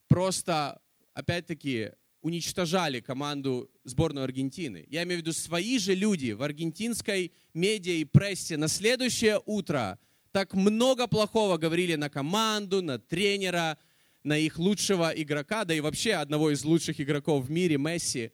просто, 0.07 0.79
опять-таки, 1.13 1.91
уничтожали 2.21 2.99
команду 2.99 3.71
сборную 3.83 4.23
Аргентины. 4.23 4.85
Я 4.89 5.03
имею 5.03 5.19
в 5.19 5.21
виду 5.23 5.33
свои 5.33 5.79
же 5.79 5.95
люди 5.95 6.31
в 6.31 6.43
аргентинской 6.43 7.33
медиа 7.53 7.93
и 7.93 8.05
прессе 8.05 8.57
на 8.57 8.67
следующее 8.67 9.41
утро 9.45 9.97
так 10.31 10.53
много 10.53 11.07
плохого 11.07 11.57
говорили 11.57 11.95
на 11.95 12.09
команду, 12.09 12.81
на 12.81 12.99
тренера, 12.99 13.77
на 14.23 14.37
их 14.37 14.57
лучшего 14.57 15.11
игрока, 15.15 15.65
да 15.65 15.73
и 15.73 15.79
вообще 15.79 16.13
одного 16.13 16.51
из 16.51 16.63
лучших 16.63 17.01
игроков 17.01 17.45
в 17.45 17.51
мире, 17.51 17.77
Месси. 17.77 18.31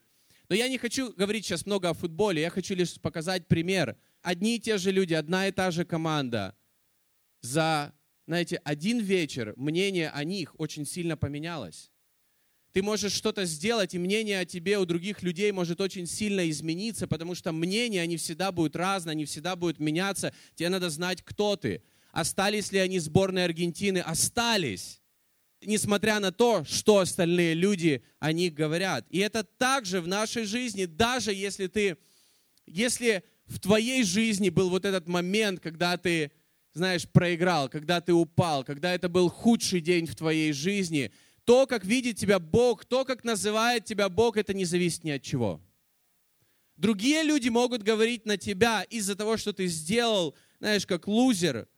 Но 0.50 0.56
я 0.56 0.70
не 0.70 0.78
хочу 0.78 1.14
говорить 1.14 1.46
сейчас 1.46 1.66
много 1.66 1.90
о 1.90 1.94
футболе, 1.94 2.42
я 2.42 2.50
хочу 2.50 2.76
лишь 2.76 3.00
показать 3.02 3.48
пример. 3.48 3.98
Одни 4.22 4.56
и 4.56 4.60
те 4.60 4.78
же 4.78 4.92
люди, 4.92 5.14
одна 5.14 5.48
и 5.48 5.52
та 5.52 5.72
же 5.72 5.86
команда. 5.86 6.56
За, 7.42 7.94
знаете, 8.26 8.58
один 8.64 9.00
вечер 9.00 9.54
мнение 9.58 10.10
о 10.10 10.24
них 10.24 10.60
очень 10.60 10.86
сильно 10.86 11.18
поменялось. 11.18 11.92
Ты 12.78 12.84
можешь 12.84 13.14
что-то 13.14 13.46
сделать, 13.46 13.96
и 13.96 13.98
мнение 13.98 14.40
о 14.40 14.46
тебе 14.46 14.78
у 14.78 14.86
других 14.86 15.24
людей 15.24 15.52
может 15.52 15.82
очень 15.82 16.06
сильно 16.06 16.48
измениться, 16.48 17.08
потому 17.08 17.34
что 17.34 17.52
мнения, 17.52 18.04
они 18.04 18.18
всегда 18.18 18.52
будут 18.52 18.76
разные, 18.76 19.14
они 19.14 19.26
всегда 19.26 19.56
будут 19.56 19.80
меняться. 19.80 20.32
Тебе 20.54 20.70
надо 20.70 20.92
знать, 20.92 21.24
кто 21.24 21.56
ты. 21.56 21.82
Остались 22.12 22.72
ли 22.72 22.78
они 22.78 23.00
сборной 23.00 23.46
Аргентины? 23.46 23.98
Остались. 23.98 25.02
Несмотря 25.64 26.20
на 26.20 26.32
то, 26.32 26.66
что 26.66 27.00
остальные 27.00 27.56
люди 27.56 28.04
о 28.20 28.32
них 28.32 28.54
говорят. 28.54 29.08
И 29.10 29.18
это 29.18 29.44
также 29.44 30.00
в 30.00 30.08
нашей 30.08 30.44
жизни, 30.44 30.86
даже 30.86 31.34
если 31.34 31.66
ты, 31.66 31.98
если 32.68 33.24
в 33.48 33.60
твоей 33.60 34.04
жизни 34.04 34.50
был 34.50 34.70
вот 34.70 34.86
этот 34.86 35.08
момент, 35.08 35.62
когда 35.62 35.98
ты, 35.98 36.32
знаешь, 36.76 37.10
проиграл, 37.10 37.70
когда 37.70 38.02
ты 38.02 38.14
упал, 38.14 38.64
когда 38.64 38.94
это 38.94 39.10
был 39.10 39.30
худший 39.30 39.82
день 39.82 40.06
в 40.06 40.16
твоей 40.16 40.54
жизни– 40.54 41.12
то, 41.48 41.66
как 41.66 41.86
видит 41.86 42.18
тебя 42.18 42.40
Бог, 42.40 42.84
то, 42.84 43.06
как 43.06 43.24
называет 43.24 43.86
тебя 43.86 44.10
Бог, 44.10 44.36
это 44.36 44.54
не 44.54 44.66
зависит 44.66 45.06
ни 45.06 45.12
от 45.12 45.22
чего. 45.22 45.62
Другие 46.76 47.24
люди 47.24 47.48
могут 47.48 47.84
говорить 47.84 48.26
на 48.26 48.36
тебя 48.36 48.84
из-за 48.84 49.16
того, 49.16 49.38
что 49.38 49.54
ты 49.54 49.68
сделал, 49.68 50.36
знаешь, 50.60 50.86
как 50.86 51.08
лузер, 51.08 51.70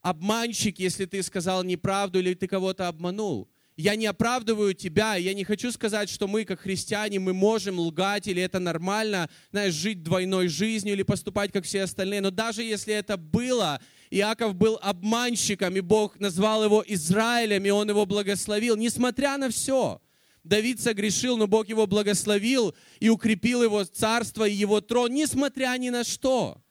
обманщик, 0.00 0.78
если 0.78 1.04
ты 1.04 1.22
сказал 1.22 1.62
неправду 1.62 2.20
или 2.20 2.32
ты 2.32 2.46
кого-то 2.48 2.88
обманул. 2.88 3.50
Я 3.76 3.96
не 3.96 4.06
оправдываю 4.06 4.72
тебя, 4.72 5.16
я 5.16 5.34
не 5.34 5.44
хочу 5.44 5.72
сказать, 5.72 6.08
что 6.08 6.26
мы, 6.26 6.46
как 6.46 6.60
христиане, 6.60 7.18
мы 7.18 7.34
можем 7.34 7.78
лгать 7.78 8.28
или 8.28 8.40
это 8.40 8.58
нормально, 8.58 9.28
знаешь, 9.50 9.74
жить 9.74 10.02
двойной 10.02 10.48
жизнью 10.48 10.94
или 10.94 11.02
поступать, 11.02 11.52
как 11.52 11.66
все 11.66 11.82
остальные. 11.82 12.22
Но 12.22 12.30
даже 12.30 12.62
если 12.62 12.94
это 12.94 13.18
было, 13.18 13.78
Иаков 14.10 14.54
был 14.54 14.78
обманщиком, 14.80 15.76
и 15.76 15.80
Бог 15.80 16.18
назвал 16.20 16.64
его 16.64 16.84
Израилем, 16.86 17.64
и 17.64 17.70
он 17.70 17.88
его 17.88 18.06
благословил, 18.06 18.76
несмотря 18.76 19.36
на 19.36 19.50
все. 19.50 20.00
Давид 20.44 20.80
согрешил, 20.80 21.36
но 21.36 21.46
Бог 21.46 21.68
его 21.68 21.86
благословил 21.86 22.74
и 23.00 23.08
укрепил 23.08 23.62
его 23.62 23.84
царство 23.84 24.48
и 24.48 24.54
его 24.54 24.80
трон, 24.80 25.12
несмотря 25.12 25.76
ни 25.78 25.90
на 25.90 26.04
что. 26.04 26.62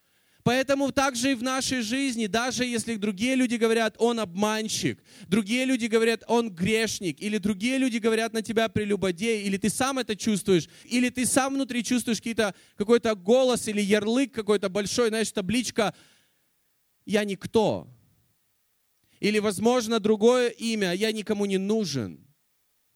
Поэтому 0.48 0.94
также 0.94 1.34
и 1.34 1.36
в 1.36 1.44
нашей 1.44 1.82
жизни, 1.82 2.26
даже 2.26 2.64
если 2.64 2.96
другие 2.96 3.36
люди 3.36 3.56
говорят, 3.56 3.96
он 4.00 4.18
обманщик, 4.18 5.04
другие 5.28 5.66
люди 5.66 5.88
говорят, 5.88 6.24
он 6.26 6.50
грешник, 6.50 7.22
или 7.22 7.38
другие 7.38 7.78
люди 7.78 7.98
говорят 7.98 8.32
на 8.32 8.42
тебя 8.42 8.70
прелюбодей, 8.70 9.44
или 9.44 9.58
ты 9.58 9.70
сам 9.70 10.00
это 10.00 10.16
чувствуешь, 10.16 10.70
или 10.86 11.10
ты 11.10 11.26
сам 11.26 11.56
внутри 11.56 11.84
чувствуешь 11.84 12.22
какой-то 12.78 13.16
голос 13.16 13.68
или 13.68 13.82
ярлык 13.82 14.32
какой-то 14.32 14.70
большой, 14.70 15.10
знаешь, 15.10 15.34
табличка 15.34 15.94
я 17.08 17.24
никто. 17.24 17.88
Или, 19.20 19.40
возможно, 19.40 20.00
другое 20.00 20.50
имя, 20.50 20.94
я 20.94 21.12
никому 21.12 21.46
не 21.46 21.58
нужен. 21.58 22.26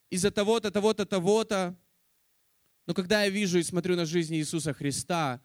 Из-за 0.09 0.29
того-то, 0.31 0.69
того-то, 0.71 1.05
того-то. 1.05 1.75
Но 2.85 2.93
когда 2.93 3.23
я 3.23 3.29
вижу 3.29 3.57
и 3.57 3.63
смотрю 3.63 3.95
на 3.95 4.05
жизнь 4.05 4.35
Иисуса 4.35 4.73
Христа, 4.73 5.41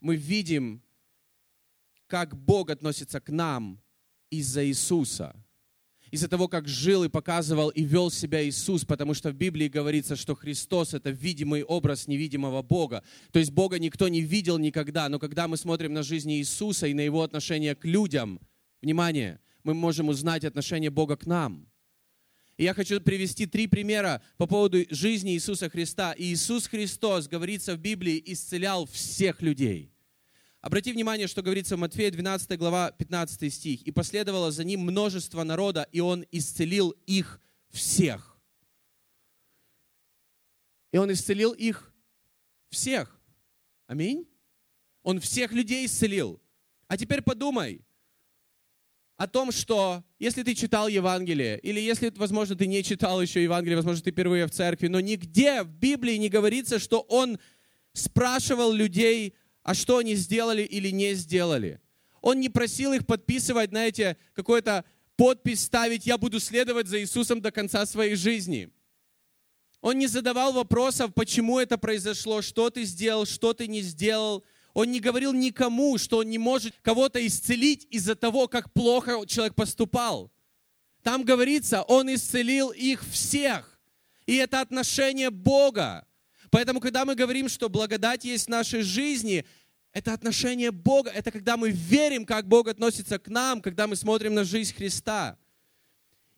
мы 0.00 0.16
видим, 0.16 0.82
как 2.06 2.36
Бог 2.36 2.70
относится 2.70 3.20
к 3.20 3.28
нам 3.30 3.82
из-за 4.30 4.66
Иисуса– 4.66 5.34
из-за 6.10 6.28
того, 6.28 6.48
как 6.48 6.68
жил 6.68 7.04
и 7.04 7.08
показывал 7.08 7.70
и 7.70 7.82
вел 7.82 8.10
себя 8.10 8.46
Иисус, 8.46 8.84
потому 8.84 9.14
что 9.14 9.30
в 9.30 9.34
Библии 9.34 9.68
говорится, 9.68 10.16
что 10.16 10.34
Христос— 10.34 10.94
это 10.94 11.10
видимый 11.10 11.62
образ 11.62 12.06
невидимого 12.06 12.62
Бога. 12.62 13.02
То 13.32 13.38
есть 13.38 13.50
Бога 13.50 13.78
никто 13.78 14.08
не 14.08 14.20
видел 14.20 14.58
никогда, 14.58 15.08
но 15.08 15.18
когда 15.18 15.48
мы 15.48 15.56
смотрим 15.56 15.92
на 15.92 16.02
жизнь 16.02 16.32
Иисуса 16.32 16.86
и 16.86 16.94
на 16.94 17.00
Его 17.00 17.22
отношение 17.22 17.74
к 17.74 17.84
людям, 17.84 18.40
внимание, 18.82 19.40
мы 19.64 19.74
можем 19.74 20.08
узнать 20.08 20.44
отношение 20.44 20.90
Бога 20.90 21.16
к 21.16 21.26
нам. 21.26 21.68
И 22.56 22.64
я 22.64 22.72
хочу 22.72 23.00
привести 23.00 23.46
три 23.46 23.66
примера 23.66 24.22
по 24.38 24.46
поводу 24.46 24.78
жизни 24.90 25.34
Иисуса 25.34 25.68
Христа. 25.68 26.14
Иисус 26.16 26.68
Христос, 26.68 27.28
говорится 27.28 27.74
в 27.74 27.78
Библии, 27.78 28.22
исцелял 28.24 28.86
всех 28.86 29.42
людей– 29.42 29.92
Обрати 30.66 30.90
внимание, 30.90 31.28
что 31.28 31.42
говорится 31.42 31.76
в 31.76 31.78
Матфея 31.78 32.10
12 32.10 32.58
глава 32.58 32.90
15 32.90 33.54
стих. 33.54 33.82
«И 33.82 33.92
последовало 33.92 34.50
за 34.50 34.64
ним 34.64 34.80
множество 34.80 35.44
народа, 35.44 35.86
и 35.92 36.00
он 36.00 36.26
исцелил 36.32 36.90
их 37.06 37.40
всех». 37.70 38.36
И 40.90 40.98
он 40.98 41.12
исцелил 41.12 41.52
их 41.52 41.94
всех. 42.68 43.16
Аминь. 43.86 44.28
Он 45.04 45.20
всех 45.20 45.52
людей 45.52 45.86
исцелил. 45.86 46.42
А 46.88 46.96
теперь 46.96 47.22
подумай 47.22 47.86
о 49.18 49.28
том, 49.28 49.52
что 49.52 50.02
если 50.18 50.42
ты 50.42 50.56
читал 50.56 50.88
Евангелие, 50.88 51.60
или 51.60 51.78
если, 51.78 52.12
возможно, 52.16 52.56
ты 52.56 52.66
не 52.66 52.82
читал 52.82 53.22
еще 53.22 53.40
Евангелие, 53.40 53.76
возможно, 53.76 54.02
ты 54.02 54.10
впервые 54.10 54.46
в 54.46 54.50
церкви, 54.50 54.88
но 54.88 54.98
нигде 54.98 55.62
в 55.62 55.68
Библии 55.68 56.16
не 56.16 56.28
говорится, 56.28 56.80
что 56.80 57.02
он 57.02 57.38
спрашивал 57.92 58.72
людей, 58.72 59.36
а 59.66 59.74
что 59.74 59.98
они 59.98 60.14
сделали 60.14 60.62
или 60.62 60.90
не 60.90 61.14
сделали. 61.14 61.80
Он 62.20 62.38
не 62.38 62.48
просил 62.48 62.92
их 62.92 63.04
подписывать, 63.04 63.70
знаете, 63.70 64.16
какой-то 64.32 64.84
подпись 65.16 65.64
ставить, 65.64 66.06
я 66.06 66.18
буду 66.18 66.38
следовать 66.38 66.86
за 66.86 67.00
Иисусом 67.00 67.40
до 67.40 67.50
конца 67.50 67.84
своей 67.84 68.14
жизни. 68.14 68.70
Он 69.80 69.98
не 69.98 70.06
задавал 70.06 70.52
вопросов, 70.52 71.12
почему 71.14 71.58
это 71.58 71.78
произошло, 71.78 72.42
что 72.42 72.70
ты 72.70 72.84
сделал, 72.84 73.26
что 73.26 73.54
ты 73.54 73.66
не 73.66 73.82
сделал. 73.82 74.44
Он 74.72 74.92
не 74.92 75.00
говорил 75.00 75.32
никому, 75.32 75.98
что 75.98 76.18
он 76.18 76.30
не 76.30 76.38
может 76.38 76.72
кого-то 76.82 77.26
исцелить 77.26 77.88
из-за 77.90 78.14
того, 78.14 78.46
как 78.46 78.72
плохо 78.72 79.26
человек 79.26 79.56
поступал. 79.56 80.30
Там 81.02 81.24
говорится, 81.24 81.82
он 81.82 82.14
исцелил 82.14 82.70
их 82.70 83.04
всех. 83.10 83.80
И 84.26 84.36
это 84.36 84.60
отношение 84.60 85.30
Бога. 85.30 86.06
Поэтому, 86.56 86.80
когда 86.80 87.04
мы 87.04 87.14
говорим, 87.14 87.50
что 87.50 87.68
благодать 87.68 88.24
есть 88.24 88.46
в 88.46 88.48
нашей 88.48 88.80
жизни, 88.80 89.44
это 89.92 90.14
отношение 90.14 90.70
Бога, 90.70 91.10
это 91.10 91.30
когда 91.30 91.58
мы 91.58 91.68
верим, 91.68 92.24
как 92.24 92.48
Бог 92.48 92.66
относится 92.66 93.18
к 93.18 93.28
нам, 93.28 93.60
когда 93.60 93.86
мы 93.86 93.94
смотрим 93.94 94.32
на 94.32 94.42
жизнь 94.42 94.74
Христа. 94.74 95.36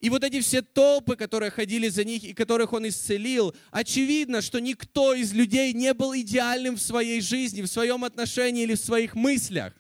И 0.01 0.11
вот 0.11 0.25
эти 0.25 0.41
все 0.41 0.61
толпы, 0.61 1.15
которые 1.15 1.53
ходили 1.53 1.89
за 1.89 2.03
них 2.03 2.25
и 2.25 2.35
которых 2.35 2.73
Он 2.73 2.89
исцелил, 2.89 3.55
очевидно, 3.71 4.43
что 4.43 4.59
никто 4.59 5.15
из 5.15 5.33
людей 5.33 5.73
не 5.73 5.95
был 5.95 6.13
идеальным 6.17 6.75
в 6.75 6.83
своей 6.83 7.21
жизни, 7.21 7.63
в 7.63 7.69
своем 7.69 8.03
отношении 8.03 8.65
или 8.65 8.75
в 8.75 8.81
своих 8.81 9.15
мыслях. 9.15 9.73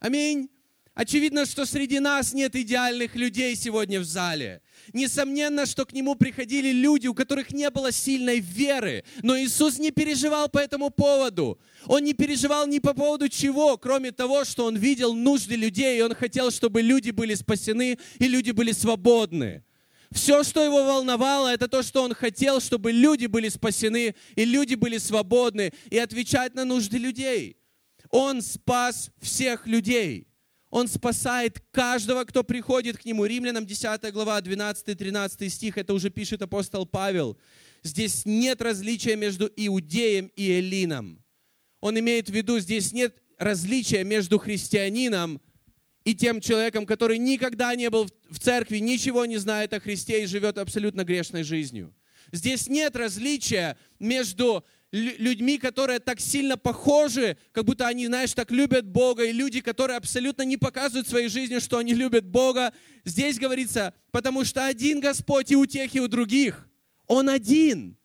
Аминь. 0.00 0.50
Очевидно, 1.00 1.46
что 1.46 1.64
среди 1.64 1.98
нас 1.98 2.34
нет 2.34 2.54
идеальных 2.54 3.16
людей 3.16 3.56
сегодня 3.56 4.00
в 4.00 4.04
зале. 4.04 4.60
Несомненно, 4.92 5.64
что 5.64 5.86
к 5.86 5.94
нему 5.94 6.14
приходили 6.14 6.72
люди, 6.72 7.06
у 7.06 7.14
которых 7.14 7.52
не 7.52 7.70
было 7.70 7.90
сильной 7.90 8.40
веры. 8.40 9.04
Но 9.22 9.34
Иисус 9.40 9.78
не 9.78 9.92
переживал 9.92 10.50
по 10.50 10.58
этому 10.58 10.90
поводу. 10.90 11.58
Он 11.86 12.04
не 12.04 12.12
переживал 12.12 12.66
ни 12.66 12.80
по 12.80 12.92
поводу 12.92 13.30
чего, 13.30 13.78
кроме 13.78 14.12
того, 14.12 14.44
что 14.44 14.66
он 14.66 14.76
видел 14.76 15.14
нужды 15.14 15.56
людей, 15.56 15.98
и 15.98 16.02
он 16.02 16.14
хотел, 16.14 16.50
чтобы 16.50 16.82
люди 16.82 17.12
были 17.12 17.32
спасены 17.32 17.98
и 18.18 18.28
люди 18.28 18.50
были 18.50 18.72
свободны. 18.72 19.64
Все, 20.12 20.44
что 20.44 20.62
его 20.62 20.84
волновало, 20.84 21.48
это 21.48 21.66
то, 21.66 21.82
что 21.82 22.02
он 22.02 22.12
хотел, 22.12 22.60
чтобы 22.60 22.92
люди 22.92 23.24
были 23.24 23.48
спасены 23.48 24.14
и 24.36 24.44
люди 24.44 24.74
были 24.74 24.98
свободны 24.98 25.72
и 25.88 25.96
отвечать 25.96 26.52
на 26.54 26.66
нужды 26.66 26.98
людей. 26.98 27.56
Он 28.10 28.42
спас 28.42 29.10
всех 29.18 29.66
людей. 29.66 30.26
Он 30.70 30.86
спасает 30.86 31.60
каждого, 31.72 32.24
кто 32.24 32.44
приходит 32.44 32.96
к 32.96 33.04
Нему. 33.04 33.26
Римлянам 33.26 33.66
10 33.66 34.12
глава, 34.12 34.40
12-13 34.40 35.48
стих, 35.48 35.76
это 35.76 35.92
уже 35.92 36.10
пишет 36.10 36.42
апостол 36.42 36.86
Павел. 36.86 37.36
Здесь 37.82 38.22
нет 38.24 38.62
различия 38.62 39.16
между 39.16 39.50
иудеем 39.56 40.30
и 40.36 40.50
эллином. 40.52 41.24
Он 41.80 41.98
имеет 41.98 42.28
в 42.28 42.32
виду, 42.32 42.60
здесь 42.60 42.92
нет 42.92 43.16
различия 43.38 44.04
между 44.04 44.38
христианином 44.38 45.40
и 46.04 46.14
тем 46.14 46.40
человеком, 46.40 46.86
который 46.86 47.18
никогда 47.18 47.74
не 47.74 47.90
был 47.90 48.08
в 48.28 48.38
церкви, 48.38 48.78
ничего 48.78 49.24
не 49.26 49.38
знает 49.38 49.72
о 49.72 49.80
Христе 49.80 50.22
и 50.22 50.26
живет 50.26 50.58
абсолютно 50.58 51.04
грешной 51.04 51.42
жизнью. 51.42 51.94
Здесь 52.32 52.68
нет 52.68 52.94
различия 52.94 53.76
между 53.98 54.64
людьми, 54.92 55.58
которые 55.58 56.00
так 56.00 56.20
сильно 56.20 56.56
похожи, 56.56 57.36
как 57.52 57.64
будто 57.64 57.86
они, 57.86 58.06
знаешь, 58.06 58.32
так 58.32 58.50
любят 58.50 58.86
Бога, 58.86 59.24
и 59.24 59.32
люди, 59.32 59.60
которые 59.60 59.96
абсолютно 59.96 60.42
не 60.42 60.56
показывают 60.56 61.08
своей 61.08 61.28
жизнью, 61.28 61.60
что 61.60 61.78
они 61.78 61.94
любят 61.94 62.26
Бога. 62.26 62.72
Здесь 63.04 63.38
говорится, 63.38 63.94
потому 64.10 64.44
что 64.44 64.66
один 64.66 65.00
Господь 65.00 65.50
и 65.50 65.56
у 65.56 65.66
тех, 65.66 65.94
и 65.94 66.00
у 66.00 66.08
других. 66.08 66.68
Он 67.06 67.28
один. 67.28 67.96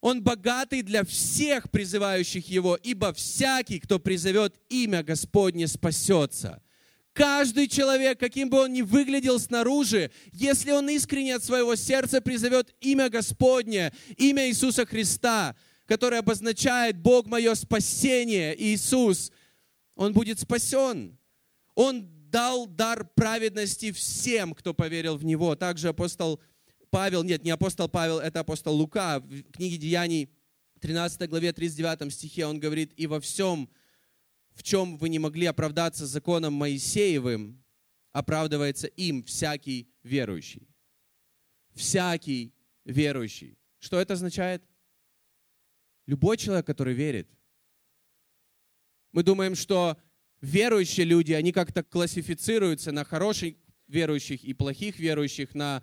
Он 0.00 0.20
богатый 0.22 0.82
для 0.82 1.04
всех 1.04 1.70
призывающих 1.70 2.48
Его, 2.48 2.76
ибо 2.82 3.12
всякий, 3.12 3.78
кто 3.78 4.00
призовет 4.00 4.56
имя 4.68 5.02
Господне, 5.04 5.68
спасется. 5.68 6.60
Каждый 7.12 7.68
человек, 7.68 8.18
каким 8.18 8.48
бы 8.48 8.58
он 8.58 8.72
ни 8.72 8.82
выглядел 8.82 9.38
снаружи, 9.38 10.10
если 10.32 10.72
он 10.72 10.88
искренне 10.88 11.36
от 11.36 11.44
своего 11.44 11.76
сердца 11.76 12.22
призовет 12.22 12.74
имя 12.80 13.10
Господне, 13.10 13.92
имя 14.16 14.48
Иисуса 14.48 14.86
Христа, 14.86 15.54
которое 15.92 16.20
обозначает 16.20 16.96
Бог 16.96 17.26
мое 17.26 17.54
спасение, 17.54 18.58
Иисус, 18.58 19.30
он 19.94 20.14
будет 20.14 20.40
спасен. 20.40 21.18
Он 21.74 22.08
дал 22.30 22.66
дар 22.66 23.04
праведности 23.14 23.92
всем, 23.92 24.54
кто 24.54 24.72
поверил 24.72 25.18
в 25.18 25.24
Него. 25.26 25.54
Также 25.54 25.90
апостол 25.90 26.40
Павел, 26.88 27.22
нет, 27.24 27.44
не 27.44 27.50
апостол 27.50 27.90
Павел, 27.90 28.20
это 28.20 28.40
апостол 28.40 28.74
Лука, 28.74 29.20
в 29.20 29.52
книге 29.52 29.76
Деяний, 29.76 30.30
13 30.80 31.28
главе, 31.28 31.52
39 31.52 32.10
стихе, 32.10 32.46
он 32.46 32.58
говорит, 32.58 32.94
«И 32.96 33.06
во 33.06 33.20
всем, 33.20 33.68
в 34.54 34.62
чем 34.62 34.96
вы 34.96 35.10
не 35.10 35.18
могли 35.18 35.44
оправдаться 35.44 36.06
законом 36.06 36.54
Моисеевым, 36.54 37.62
оправдывается 38.12 38.86
им 38.86 39.24
всякий 39.24 39.90
верующий». 40.02 40.70
Всякий 41.74 42.54
верующий. 42.86 43.58
Что 43.78 44.00
это 44.00 44.14
означает? 44.14 44.62
Любой 46.06 46.36
человек, 46.36 46.66
который 46.66 46.94
верит. 46.94 47.28
Мы 49.12 49.22
думаем, 49.22 49.54
что 49.54 49.98
верующие 50.40 51.06
люди, 51.06 51.32
они 51.32 51.52
как-то 51.52 51.82
классифицируются 51.82 52.92
на 52.92 53.04
хороших 53.04 53.54
верующих 53.86 54.42
и 54.42 54.54
плохих 54.54 54.98
верующих, 54.98 55.54
на 55.54 55.82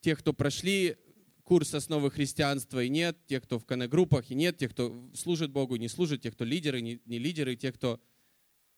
тех, 0.00 0.18
кто 0.18 0.32
прошли 0.32 0.96
курс 1.44 1.74
основы 1.74 2.10
христианства 2.10 2.82
и 2.82 2.88
нет, 2.88 3.16
тех, 3.26 3.42
кто 3.44 3.58
в 3.58 3.64
коннегруппах 3.64 4.30
и 4.30 4.34
нет, 4.34 4.58
тех, 4.58 4.72
кто 4.72 5.10
служит 5.14 5.50
Богу 5.50 5.76
и 5.76 5.78
не 5.78 5.88
служит, 5.88 6.22
тех, 6.22 6.34
кто 6.34 6.44
лидеры, 6.44 6.80
не, 6.80 7.00
не 7.04 7.18
лидеры, 7.18 7.56
тех, 7.56 7.74
кто 7.74 8.00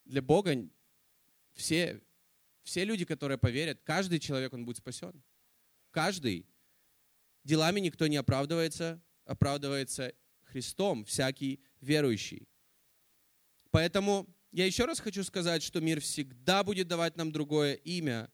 для 0.04 0.22
Бога, 0.22 0.68
все, 1.54 2.02
все 2.62 2.84
люди, 2.84 3.04
которые 3.04 3.38
поверят, 3.38 3.80
каждый 3.84 4.18
человек, 4.18 4.52
он 4.52 4.64
будет 4.64 4.78
спасен. 4.78 5.22
Каждый. 5.90 6.46
Делами 7.44 7.80
никто 7.80 8.06
не 8.06 8.16
оправдывается, 8.16 9.02
оправдывается 9.24 10.12
Христом, 10.44 11.04
всякий 11.04 11.60
верующий. 11.80 12.48
Поэтому 13.70 14.28
я 14.52 14.66
еще 14.66 14.84
раз 14.84 15.00
хочу 15.00 15.24
сказать, 15.24 15.62
что 15.62 15.80
мир 15.80 16.00
всегда 16.00 16.62
будет 16.62 16.86
давать 16.86 17.16
нам 17.16 17.32
другое 17.32 17.74
имя. 17.74 18.30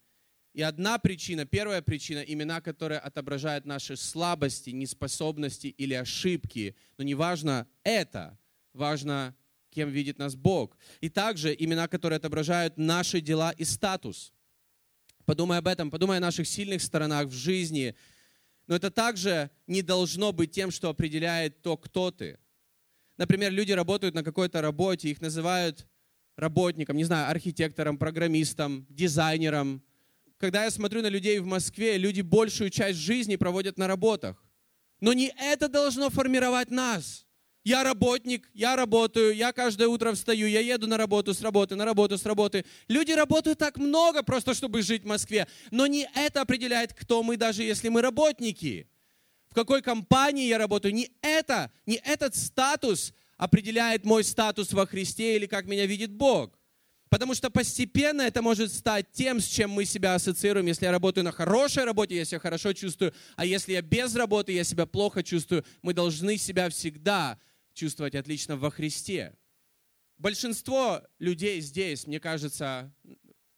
И 0.52 0.62
одна 0.62 0.98
причина, 0.98 1.46
первая 1.46 1.80
причина, 1.80 2.18
имена, 2.18 2.60
которые 2.60 2.98
отображают 2.98 3.64
наши 3.64 3.96
слабости, 3.96 4.70
неспособности 4.70 5.68
или 5.68 5.94
ошибки. 5.94 6.76
Но 6.98 7.04
не 7.04 7.14
важно 7.14 7.66
это, 7.84 8.38
важно, 8.74 9.34
кем 9.70 9.88
видит 9.88 10.18
нас 10.18 10.34
Бог. 10.34 10.76
И 11.00 11.08
также 11.08 11.54
имена, 11.58 11.88
которые 11.88 12.18
отображают 12.18 12.76
наши 12.76 13.20
дела 13.20 13.52
и 13.52 13.64
статус. 13.64 14.34
Подумай 15.24 15.58
об 15.58 15.68
этом, 15.68 15.90
подумай 15.90 16.18
о 16.18 16.20
наших 16.20 16.46
сильных 16.48 16.82
сторонах 16.82 17.28
в 17.28 17.32
жизни, 17.32 17.94
но 18.70 18.76
это 18.76 18.92
также 18.92 19.50
не 19.66 19.82
должно 19.82 20.32
быть 20.32 20.52
тем, 20.52 20.70
что 20.70 20.90
определяет 20.90 21.60
то, 21.60 21.76
кто 21.76 22.12
ты. 22.12 22.38
Например, 23.16 23.50
люди 23.50 23.72
работают 23.72 24.14
на 24.14 24.22
какой-то 24.22 24.62
работе, 24.62 25.08
их 25.08 25.20
называют 25.20 25.88
работником, 26.36 26.96
не 26.96 27.02
знаю, 27.02 27.28
архитектором, 27.28 27.98
программистом, 27.98 28.86
дизайнером. 28.88 29.82
Когда 30.38 30.62
я 30.62 30.70
смотрю 30.70 31.02
на 31.02 31.08
людей 31.08 31.40
в 31.40 31.46
Москве, 31.46 31.98
люди 31.98 32.20
большую 32.20 32.70
часть 32.70 33.00
жизни 33.00 33.34
проводят 33.34 33.76
на 33.76 33.88
работах. 33.88 34.40
Но 35.00 35.14
не 35.14 35.32
это 35.36 35.68
должно 35.68 36.08
формировать 36.08 36.70
нас. 36.70 37.26
Я 37.62 37.84
работник, 37.84 38.48
я 38.54 38.74
работаю, 38.74 39.34
я 39.34 39.52
каждое 39.52 39.88
утро 39.88 40.14
встаю, 40.14 40.46
я 40.46 40.60
еду 40.60 40.86
на 40.86 40.96
работу 40.96 41.34
с 41.34 41.42
работы, 41.42 41.76
на 41.76 41.84
работу 41.84 42.16
с 42.16 42.24
работы. 42.24 42.64
Люди 42.88 43.12
работают 43.12 43.58
так 43.58 43.76
много 43.76 44.22
просто, 44.22 44.54
чтобы 44.54 44.80
жить 44.80 45.02
в 45.02 45.06
Москве. 45.06 45.46
Но 45.70 45.86
не 45.86 46.08
это 46.14 46.40
определяет, 46.40 46.94
кто 46.94 47.22
мы, 47.22 47.36
даже 47.36 47.62
если 47.62 47.90
мы 47.90 48.00
работники. 48.00 48.88
В 49.50 49.54
какой 49.54 49.82
компании 49.82 50.46
я 50.46 50.56
работаю. 50.56 50.94
Не 50.94 51.10
это, 51.20 51.70
не 51.84 51.96
этот 51.96 52.34
статус 52.34 53.12
определяет 53.36 54.04
мой 54.04 54.24
статус 54.24 54.72
во 54.72 54.86
Христе 54.86 55.36
или 55.36 55.46
как 55.46 55.66
меня 55.66 55.84
видит 55.84 56.12
Бог. 56.12 56.58
Потому 57.10 57.34
что 57.34 57.50
постепенно 57.50 58.22
это 58.22 58.40
может 58.40 58.72
стать 58.72 59.10
тем, 59.10 59.40
с 59.40 59.46
чем 59.46 59.70
мы 59.70 59.84
себя 59.84 60.14
ассоциируем. 60.14 60.66
Если 60.66 60.86
я 60.86 60.92
работаю 60.92 61.24
на 61.24 61.32
хорошей 61.32 61.84
работе, 61.84 62.16
я 62.16 62.24
себя 62.24 62.38
хорошо 62.38 62.72
чувствую, 62.72 63.12
а 63.34 63.44
если 63.44 63.72
я 63.72 63.82
без 63.82 64.14
работы, 64.14 64.52
я 64.52 64.62
себя 64.62 64.86
плохо 64.86 65.24
чувствую. 65.24 65.64
Мы 65.82 65.92
должны 65.92 66.38
себя 66.38 66.70
всегда 66.70 67.38
чувствовать 67.74 68.14
отлично 68.14 68.56
во 68.56 68.70
Христе. 68.70 69.34
Большинство 70.18 71.02
людей 71.18 71.60
здесь, 71.60 72.06
мне 72.06 72.20
кажется, 72.20 72.94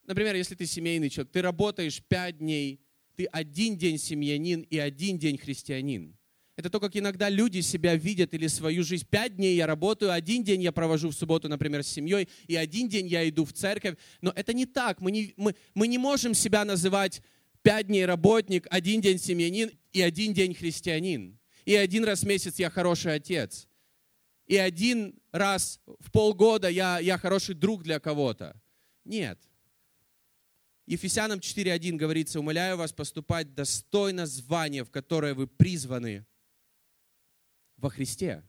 например, 0.06 0.36
если 0.36 0.54
ты 0.54 0.66
семейный 0.66 1.10
человек, 1.10 1.32
ты 1.32 1.42
работаешь 1.42 2.02
пять 2.02 2.38
дней, 2.38 2.80
ты 3.16 3.24
один 3.26 3.76
день 3.76 3.98
семьянин 3.98 4.60
и 4.62 4.78
один 4.78 5.18
день 5.18 5.38
христианин. 5.38 6.16
Это 6.54 6.68
то, 6.70 6.80
как 6.80 6.94
иногда 6.96 7.28
люди 7.28 7.60
себя 7.60 7.96
видят 7.96 8.34
или 8.34 8.46
свою 8.46 8.84
жизнь. 8.84 9.06
Пять 9.10 9.36
дней 9.36 9.56
я 9.56 9.66
работаю, 9.66 10.12
один 10.12 10.44
день 10.44 10.62
я 10.62 10.70
провожу 10.70 11.08
в 11.08 11.14
субботу, 11.14 11.48
например, 11.48 11.82
с 11.82 11.88
семьей, 11.88 12.28
и 12.46 12.54
один 12.56 12.88
день 12.88 13.06
я 13.06 13.26
иду 13.28 13.44
в 13.44 13.52
церковь. 13.52 13.96
Но 14.20 14.32
это 14.36 14.52
не 14.52 14.66
так. 14.66 15.00
Мы 15.00 15.10
не, 15.10 15.34
мы, 15.36 15.56
мы 15.74 15.88
не 15.88 15.98
можем 15.98 16.34
себя 16.34 16.64
называть 16.64 17.22
пять 17.62 17.86
дней 17.86 18.04
работник, 18.04 18.66
один 18.70 19.00
день 19.00 19.18
семьянин 19.18 19.70
и 19.92 20.02
один 20.02 20.34
день 20.34 20.54
христианин. 20.54 21.38
И 21.64 21.74
один 21.74 22.04
раз 22.04 22.20
в 22.20 22.26
месяц 22.26 22.58
я 22.58 22.70
хороший 22.70 23.14
отец 23.14 23.66
и 24.46 24.56
один 24.56 25.18
раз 25.30 25.80
в 26.00 26.10
полгода 26.10 26.68
я, 26.68 26.98
я 26.98 27.18
хороший 27.18 27.54
друг 27.54 27.82
для 27.82 28.00
кого-то. 28.00 28.60
Нет. 29.04 29.38
Ефесянам 30.86 31.38
4.1 31.38 31.96
говорится, 31.96 32.40
умоляю 32.40 32.76
вас 32.76 32.92
поступать 32.92 33.54
достойно 33.54 34.26
звания, 34.26 34.84
в 34.84 34.90
которое 34.90 35.34
вы 35.34 35.46
призваны 35.46 36.26
во 37.76 37.88
Христе. 37.88 38.42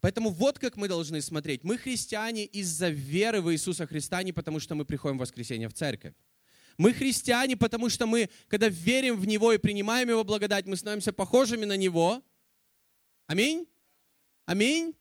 Поэтому 0.00 0.30
вот 0.30 0.58
как 0.58 0.76
мы 0.76 0.88
должны 0.88 1.20
смотреть. 1.20 1.62
Мы 1.62 1.76
христиане 1.76 2.44
из-за 2.46 2.88
веры 2.88 3.42
в 3.42 3.52
Иисуса 3.52 3.86
Христа, 3.86 4.22
не 4.22 4.32
потому 4.32 4.60
что 4.60 4.74
мы 4.74 4.84
приходим 4.84 5.18
в 5.18 5.20
воскресенье 5.20 5.68
в 5.68 5.74
церковь. 5.74 6.14
Мы 6.78 6.94
христиане, 6.94 7.56
потому 7.56 7.90
что 7.90 8.06
мы, 8.06 8.30
когда 8.48 8.68
верим 8.68 9.18
в 9.18 9.26
Него 9.26 9.52
и 9.52 9.58
принимаем 9.58 10.08
Его 10.08 10.24
благодать, 10.24 10.66
мы 10.66 10.76
становимся 10.76 11.12
похожими 11.12 11.66
на 11.66 11.76
Него. 11.76 12.22
Аминь. 13.26 13.66
Аминь 14.50 14.96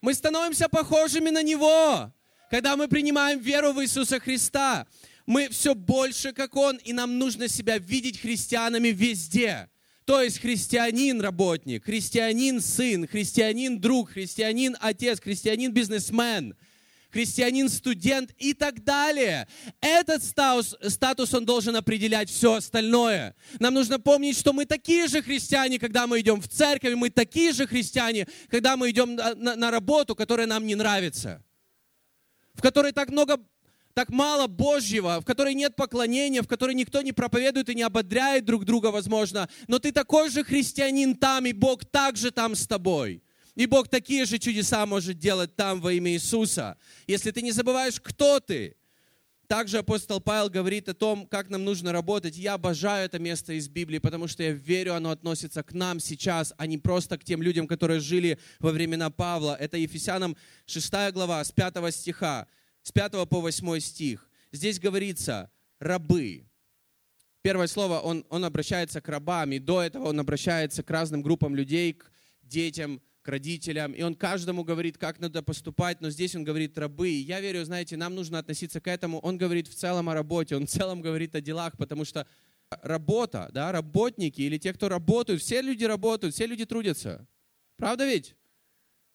мы 0.00 0.14
становимся 0.14 0.68
похожими 0.68 1.30
на 1.30 1.44
Него. 1.44 2.12
Когда 2.50 2.74
мы 2.74 2.88
принимаем 2.88 3.38
веру 3.38 3.72
в 3.72 3.80
Иисуса 3.80 4.18
Христа, 4.18 4.84
мы 5.26 5.48
все 5.48 5.76
больше 5.76 6.32
как 6.32 6.56
Он, 6.56 6.76
и 6.78 6.92
нам 6.92 7.16
нужно 7.16 7.46
себя 7.46 7.78
видеть 7.78 8.20
христианами 8.20 8.88
везде. 8.88 9.68
То 10.06 10.20
есть 10.20 10.40
христианин 10.40 11.20
работник, 11.20 11.84
христианин 11.84 12.60
сын, 12.60 13.06
христианин 13.06 13.80
христианин-студент 17.10 18.32
и 18.38 18.54
так 18.54 18.84
далее. 18.84 19.48
Этот 19.80 20.22
статус, 20.24 20.76
статус, 20.88 21.34
он 21.34 21.44
должен 21.44 21.76
определять 21.76 22.30
все 22.30 22.54
остальное. 22.54 23.34
Нам 23.58 23.74
нужно 23.74 23.98
помнить, 23.98 24.38
что 24.38 24.52
мы 24.52 24.64
такие 24.64 25.06
же 25.08 25.22
христиане, 25.22 25.78
когда 25.78 26.06
мы 26.06 26.20
идем 26.20 26.40
в 26.40 26.48
церковь, 26.48 26.94
мы 26.94 27.10
такие 27.10 27.52
же 27.52 27.66
христиане, 27.66 28.26
когда 28.48 28.76
мы 28.76 28.90
идем 28.90 29.14
на, 29.14 29.34
на, 29.34 29.56
на 29.56 29.70
работу, 29.70 30.14
которая 30.14 30.46
нам 30.46 30.66
не 30.66 30.74
нравится, 30.74 31.42
в 32.54 32.62
которой 32.62 32.92
так 32.92 33.10
много 33.10 33.38
так 33.94 34.08
мало 34.10 34.46
Божьего, 34.46 35.20
в 35.20 35.24
которой 35.24 35.52
нет 35.52 35.74
поклонения, 35.74 36.42
в 36.42 36.48
которой 36.48 36.74
никто 36.74 37.02
не 37.02 37.12
проповедует 37.12 37.68
и 37.68 37.74
не 37.74 37.82
ободряет 37.82 38.44
друг 38.44 38.64
друга, 38.64 38.86
возможно, 38.86 39.48
но 39.66 39.78
ты 39.78 39.92
такой 39.92 40.30
же 40.30 40.44
христианин 40.44 41.16
там, 41.16 41.46
и 41.46 41.52
Бог 41.52 41.84
также 41.84 42.30
там 42.30 42.54
с 42.54 42.66
тобой. 42.66 43.22
И 43.60 43.66
Бог 43.66 43.88
такие 43.88 44.24
же 44.24 44.38
чудеса 44.38 44.86
может 44.86 45.18
делать 45.18 45.54
там 45.54 45.82
во 45.82 45.92
имя 45.92 46.12
Иисуса. 46.12 46.78
Если 47.06 47.30
ты 47.30 47.42
не 47.42 47.52
забываешь, 47.52 48.00
кто 48.00 48.40
ты. 48.40 48.74
Также 49.48 49.76
апостол 49.76 50.18
Павел 50.18 50.48
говорит 50.48 50.88
о 50.88 50.94
том, 50.94 51.26
как 51.26 51.50
нам 51.50 51.62
нужно 51.66 51.92
работать. 51.92 52.38
Я 52.38 52.54
обожаю 52.54 53.04
это 53.04 53.18
место 53.18 53.52
из 53.52 53.68
Библии, 53.68 53.98
потому 53.98 54.28
что 54.28 54.42
я 54.42 54.52
верю, 54.52 54.94
оно 54.94 55.10
относится 55.10 55.62
к 55.62 55.74
нам 55.74 56.00
сейчас, 56.00 56.54
а 56.56 56.66
не 56.66 56.78
просто 56.78 57.18
к 57.18 57.24
тем 57.24 57.42
людям, 57.42 57.66
которые 57.66 58.00
жили 58.00 58.38
во 58.60 58.70
времена 58.70 59.10
Павла. 59.10 59.54
Это 59.60 59.76
Ефесянам 59.76 60.38
6 60.64 61.12
глава, 61.12 61.44
с 61.44 61.52
5 61.52 61.94
стиха, 61.94 62.46
с 62.82 62.90
5 62.92 63.28
по 63.28 63.42
8 63.42 63.78
стих. 63.80 64.30
Здесь 64.52 64.80
говорится 64.80 65.50
«рабы». 65.80 66.46
Первое 67.42 67.66
слово, 67.66 67.98
он, 67.98 68.24
он 68.30 68.42
обращается 68.46 69.02
к 69.02 69.08
рабам, 69.10 69.52
и 69.52 69.58
до 69.58 69.82
этого 69.82 70.08
он 70.08 70.18
обращается 70.18 70.82
к 70.82 70.88
разным 70.88 71.20
группам 71.20 71.54
людей, 71.54 71.92
к 71.92 72.10
детям, 72.42 73.02
родителям, 73.30 73.92
и 73.92 74.02
он 74.02 74.14
каждому 74.14 74.64
говорит, 74.64 74.98
как 74.98 75.20
надо 75.20 75.42
поступать, 75.42 76.00
но 76.00 76.10
здесь 76.10 76.34
он 76.34 76.44
говорит 76.44 76.76
рабы. 76.76 77.10
И 77.10 77.22
я 77.22 77.40
верю, 77.40 77.64
знаете, 77.64 77.96
нам 77.96 78.14
нужно 78.14 78.38
относиться 78.38 78.80
к 78.80 78.88
этому. 78.88 79.18
Он 79.20 79.38
говорит 79.38 79.68
в 79.68 79.74
целом 79.74 80.08
о 80.08 80.14
работе, 80.14 80.56
он 80.56 80.66
в 80.66 80.70
целом 80.70 81.00
говорит 81.00 81.34
о 81.34 81.40
делах, 81.40 81.76
потому 81.78 82.04
что 82.04 82.26
работа, 82.82 83.50
да, 83.52 83.72
работники 83.72 84.40
или 84.42 84.58
те, 84.58 84.72
кто 84.72 84.88
работают, 84.88 85.42
все 85.42 85.60
люди 85.60 85.84
работают, 85.84 86.34
все 86.34 86.46
люди 86.46 86.64
трудятся. 86.64 87.26
Правда 87.76 88.06
ведь? 88.06 88.36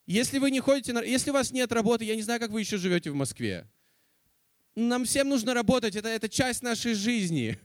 Если 0.07 0.37
вы 0.39 0.51
не 0.51 0.59
ходите, 0.59 0.93
на, 0.93 1.01
если 1.01 1.31
у 1.31 1.33
вас 1.33 1.51
нет 1.51 1.71
работы, 1.71 2.05
я 2.05 2.15
не 2.15 2.21
знаю, 2.21 2.39
как 2.39 2.51
вы 2.51 2.59
еще 2.59 2.77
живете 2.77 3.11
в 3.11 3.15
Москве. 3.15 3.67
Нам 4.75 5.05
всем 5.05 5.29
нужно 5.29 5.53
работать, 5.53 5.95
это, 5.95 6.09
это 6.09 6.29
часть 6.29 6.61
нашей 6.61 6.93
жизни. 6.93 7.57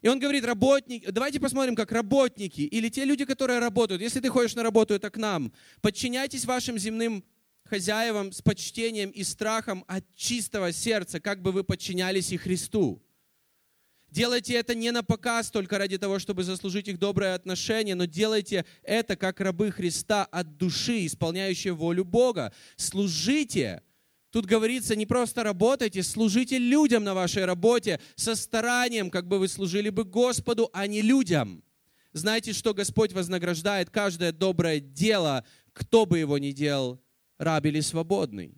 И 0.00 0.08
он 0.08 0.20
говорит, 0.20 0.44
работники, 0.44 1.10
давайте 1.10 1.40
посмотрим, 1.40 1.74
как 1.74 1.90
работники 1.90 2.60
или 2.60 2.88
те 2.88 3.04
люди, 3.04 3.24
которые 3.24 3.58
работают, 3.58 4.00
если 4.00 4.20
ты 4.20 4.28
ходишь 4.28 4.54
на 4.54 4.62
работу, 4.62 4.94
это 4.94 5.10
к 5.10 5.16
нам, 5.16 5.52
подчиняйтесь 5.80 6.44
вашим 6.44 6.78
земным 6.78 7.24
хозяевам 7.64 8.32
с 8.32 8.40
почтением 8.40 9.10
и 9.10 9.24
страхом 9.24 9.84
от 9.88 10.04
чистого 10.14 10.72
сердца, 10.72 11.20
как 11.20 11.42
бы 11.42 11.52
вы 11.52 11.64
подчинялись 11.64 12.32
и 12.32 12.36
Христу. 12.36 13.02
Делайте 14.10 14.54
это 14.54 14.74
не 14.74 14.90
на 14.90 15.02
показ 15.02 15.50
только 15.50 15.76
ради 15.76 15.98
того, 15.98 16.18
чтобы 16.18 16.42
заслужить 16.42 16.88
их 16.88 16.98
доброе 16.98 17.34
отношение, 17.34 17.94
но 17.94 18.06
делайте 18.06 18.64
это 18.82 19.16
как 19.16 19.40
рабы 19.40 19.70
Христа 19.70 20.24
от 20.24 20.56
души, 20.56 21.04
исполняющие 21.04 21.74
волю 21.74 22.04
Бога. 22.04 22.54
Служите 22.76 23.82
Тут 24.30 24.44
говорится, 24.44 24.94
не 24.94 25.06
просто 25.06 25.42
работайте, 25.42 26.02
служите 26.02 26.58
людям 26.58 27.02
на 27.02 27.14
вашей 27.14 27.46
работе 27.46 27.98
со 28.14 28.34
старанием, 28.34 29.10
как 29.10 29.26
бы 29.26 29.38
вы 29.38 29.48
служили 29.48 29.88
бы 29.88 30.04
Господу, 30.04 30.68
а 30.74 30.86
не 30.86 31.00
людям. 31.00 31.64
Знаете, 32.12 32.52
что 32.52 32.74
Господь 32.74 33.12
вознаграждает 33.12 33.88
каждое 33.88 34.32
доброе 34.32 34.80
дело, 34.80 35.46
кто 35.72 36.04
бы 36.04 36.18
его 36.18 36.36
ни 36.36 36.50
делал, 36.50 37.00
раб 37.38 37.64
или 37.64 37.80
свободный. 37.80 38.54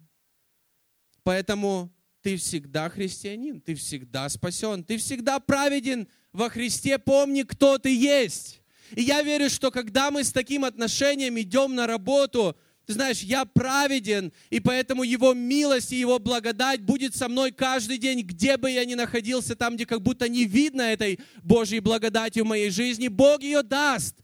Поэтому 1.23 1.93
ты 2.23 2.37
всегда 2.37 2.89
христианин, 2.89 3.61
ты 3.61 3.75
всегда 3.75 4.29
спасен, 4.29 4.83
ты 4.83 4.97
всегда 4.97 5.39
праведен 5.39 6.09
во 6.33 6.49
Христе. 6.49 6.99
Помни, 6.99 7.43
кто 7.43 7.79
ты 7.79 7.95
есть. 7.95 8.61
И 8.97 9.03
я 9.03 9.23
верю, 9.23 9.49
что 9.49 9.71
когда 9.71 10.11
мы 10.11 10.25
с 10.25 10.33
таким 10.33 10.65
отношением 10.65 11.39
идем 11.39 11.77
на 11.77 11.87
работу– 11.87 12.57
знаешь, 12.93 13.21
я 13.21 13.45
праведен, 13.45 14.33
и 14.51 14.61
поэтому 14.61 15.03
Его 15.03 15.35
милость 15.35 15.93
и 15.93 15.97
Его 15.97 16.19
благодать 16.19 16.83
будет 16.83 17.15
со 17.15 17.29
мной 17.29 17.53
каждый 17.53 17.99
день, 17.99 18.23
где 18.23 18.57
бы 18.57 18.71
я 18.71 18.85
ни 18.85 18.95
находился, 18.95 19.57
там, 19.57 19.77
где 19.77 19.87
как 19.87 20.03
будто 20.03 20.29
не 20.29 20.45
видно 20.45 20.83
этой 20.83 21.21
Божьей 21.43 21.81
благодати 21.81 22.41
в 22.41 22.47
моей 22.47 22.71
жизни, 22.71 23.09
Бог 23.09 23.43
ее 23.43 23.63
даст. 23.63 24.17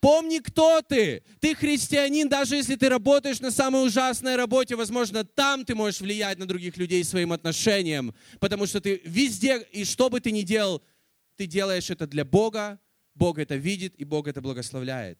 Помни, 0.00 0.38
кто 0.38 0.82
ты. 0.82 1.22
Ты 1.40 1.54
христианин, 1.54 2.28
даже 2.28 2.56
если 2.56 2.76
ты 2.76 2.88
работаешь 2.88 3.40
на 3.40 3.50
самой 3.50 3.86
ужасной 3.86 4.36
работе, 4.36 4.76
возможно, 4.76 5.24
там 5.24 5.64
ты 5.64 5.74
можешь 5.74 6.00
влиять 6.00 6.38
на 6.38 6.46
других 6.46 6.76
людей 6.76 7.02
своим 7.02 7.32
отношением, 7.32 8.14
потому 8.38 8.66
что 8.66 8.80
ты 8.80 9.00
везде, 9.04 9.66
и 9.72 9.84
что 9.84 10.10
бы 10.10 10.20
ты 10.20 10.30
ни 10.30 10.42
делал, 10.42 10.82
ты 11.36 11.46
делаешь 11.46 11.90
это 11.90 12.06
для 12.06 12.24
Бога, 12.24 12.78
Бог 13.14 13.38
это 13.38 13.56
видит, 13.56 13.94
и 13.96 14.04
Бог 14.04 14.28
это 14.28 14.40
благословляет. 14.40 15.18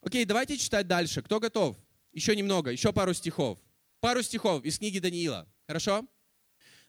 Окей, 0.00 0.24
давайте 0.24 0.56
читать 0.56 0.86
дальше. 0.86 1.22
Кто 1.22 1.40
готов? 1.40 1.76
Еще 2.12 2.36
немного, 2.36 2.70
еще 2.70 2.92
пару 2.92 3.12
стихов. 3.14 3.58
Пару 4.00 4.22
стихов 4.22 4.64
из 4.64 4.78
книги 4.78 4.98
Даниила. 4.98 5.48
Хорошо? 5.66 6.06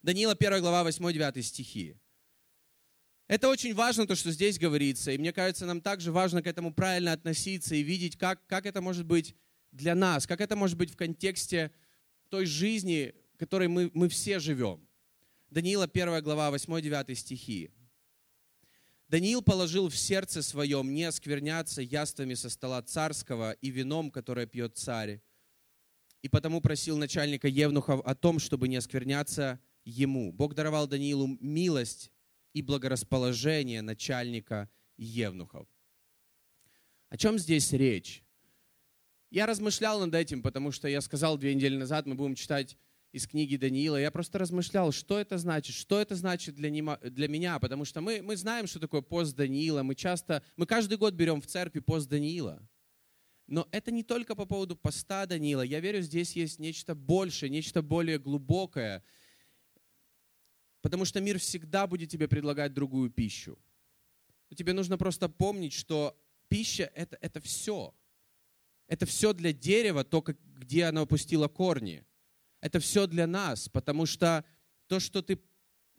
Даниила 0.01 0.33
1 0.33 0.61
глава 0.61 0.89
8-9 0.89 1.41
стихи. 1.41 1.97
Это 3.27 3.49
очень 3.49 3.75
важно, 3.75 4.07
то, 4.07 4.15
что 4.15 4.31
здесь 4.31 4.57
говорится. 4.57 5.11
И 5.11 5.17
мне 5.17 5.33
кажется, 5.33 5.65
нам 5.65 5.81
также 5.81 6.11
важно 6.11 6.41
к 6.41 6.47
этому 6.47 6.73
правильно 6.73 7.13
относиться 7.13 7.75
и 7.75 7.83
видеть, 7.83 8.17
как, 8.17 8.45
как 8.47 8.65
это 8.65 8.81
может 8.81 9.05
быть 9.05 9.35
для 9.71 9.95
нас, 9.95 10.25
как 10.25 10.41
это 10.41 10.55
может 10.55 10.77
быть 10.77 10.91
в 10.91 10.95
контексте 10.95 11.71
той 12.29 12.45
жизни, 12.45 13.13
которой 13.37 13.67
мы, 13.67 13.91
мы 13.93 14.09
все 14.09 14.39
живем. 14.39 14.87
Даниила 15.49 15.85
1 15.85 16.23
глава 16.23 16.55
8-9 16.55 17.15
стихи. 17.15 17.71
Даниил 19.09 19.41
положил 19.41 19.89
в 19.89 19.97
сердце 19.97 20.43
своем 20.43 20.93
не 20.93 21.03
оскверняться 21.03 21.81
яствами 21.81 22.35
со 22.35 22.47
стола 22.47 22.83
царского 22.83 23.53
и 23.53 23.71
вином, 23.71 24.11
которое 24.11 24.45
пьет 24.45 24.77
царь. 24.77 25.19
И 26.21 26.29
потому 26.29 26.61
просил 26.61 26.95
начальника 26.95 27.47
Евнухов 27.47 28.01
о 28.05 28.13
том, 28.13 28.37
чтобы 28.37 28.67
не 28.67 28.75
оскверняться 28.75 29.59
ему. 29.83 30.31
Бог 30.31 30.53
даровал 30.53 30.85
Даниилу 30.85 31.37
милость 31.39 32.11
и 32.53 32.61
благорасположение 32.61 33.81
начальника 33.81 34.69
Евнухов. 34.95 35.67
О 37.09 37.17
чем 37.17 37.39
здесь 37.39 37.71
речь? 37.73 38.23
Я 39.31 39.47
размышлял 39.47 39.99
над 40.01 40.13
этим, 40.13 40.43
потому 40.43 40.71
что 40.71 40.87
я 40.87 41.01
сказал 41.01 41.37
две 41.37 41.55
недели 41.55 41.77
назад, 41.77 42.05
мы 42.05 42.13
будем 42.13 42.35
читать 42.35 42.77
из 43.11 43.27
книги 43.27 43.57
Даниила, 43.57 43.97
я 43.97 44.11
просто 44.11 44.37
размышлял, 44.37 44.91
что 44.91 45.17
это 45.17 45.37
значит, 45.37 45.75
что 45.75 45.99
это 45.99 46.15
значит 46.15 46.55
для, 46.55 46.69
нема, 46.69 46.97
для 46.97 47.27
меня, 47.27 47.57
потому 47.59 47.83
что 47.85 48.01
мы, 48.01 48.21
мы 48.21 48.37
знаем, 48.37 48.67
что 48.67 48.79
такое 48.79 49.01
пост 49.01 49.35
Даниила, 49.35 49.81
мы 49.81 49.95
часто, 49.95 50.43
мы 50.55 50.67
каждый 50.67 50.97
год 50.97 51.15
берем 51.15 51.41
в 51.41 51.47
церкви 51.47 51.79
пост 51.79 52.07
Даниила. 52.07 52.61
Но 53.47 53.67
это 53.71 53.89
не 53.89 54.03
только 54.03 54.35
по 54.35 54.45
поводу 54.45 54.75
поста 54.75 55.25
Даниила. 55.25 55.63
Я 55.63 55.79
верю, 55.79 56.03
здесь 56.03 56.35
есть 56.35 56.59
нечто 56.59 56.93
большее, 56.93 57.49
нечто 57.49 57.81
более 57.81 58.19
глубокое. 58.19 59.03
Потому 60.81 61.03
что 61.03 61.19
мир 61.19 61.39
всегда 61.39 61.87
будет 61.87 62.11
тебе 62.11 62.27
предлагать 62.27 62.75
другую 62.75 63.09
пищу. 63.09 63.57
Но 64.51 64.55
тебе 64.55 64.73
нужно 64.73 64.99
просто 64.99 65.29
помнить, 65.29 65.73
что 65.73 66.15
пища 66.47 66.91
это,— 66.93 67.17
это 67.21 67.41
все. 67.41 67.95
Это 68.85 69.07
все 69.07 69.33
для 69.33 69.51
дерева, 69.51 70.03
только 70.03 70.37
где 70.59 70.85
оно 70.85 71.01
опустило 71.01 71.47
корни 71.47 72.05
это 72.61 72.79
все 72.79 73.07
для 73.07 73.27
нас, 73.27 73.69
потому 73.69 74.05
что 74.05 74.43
то, 74.87 74.99
что 74.99 75.21
ты, 75.21 75.39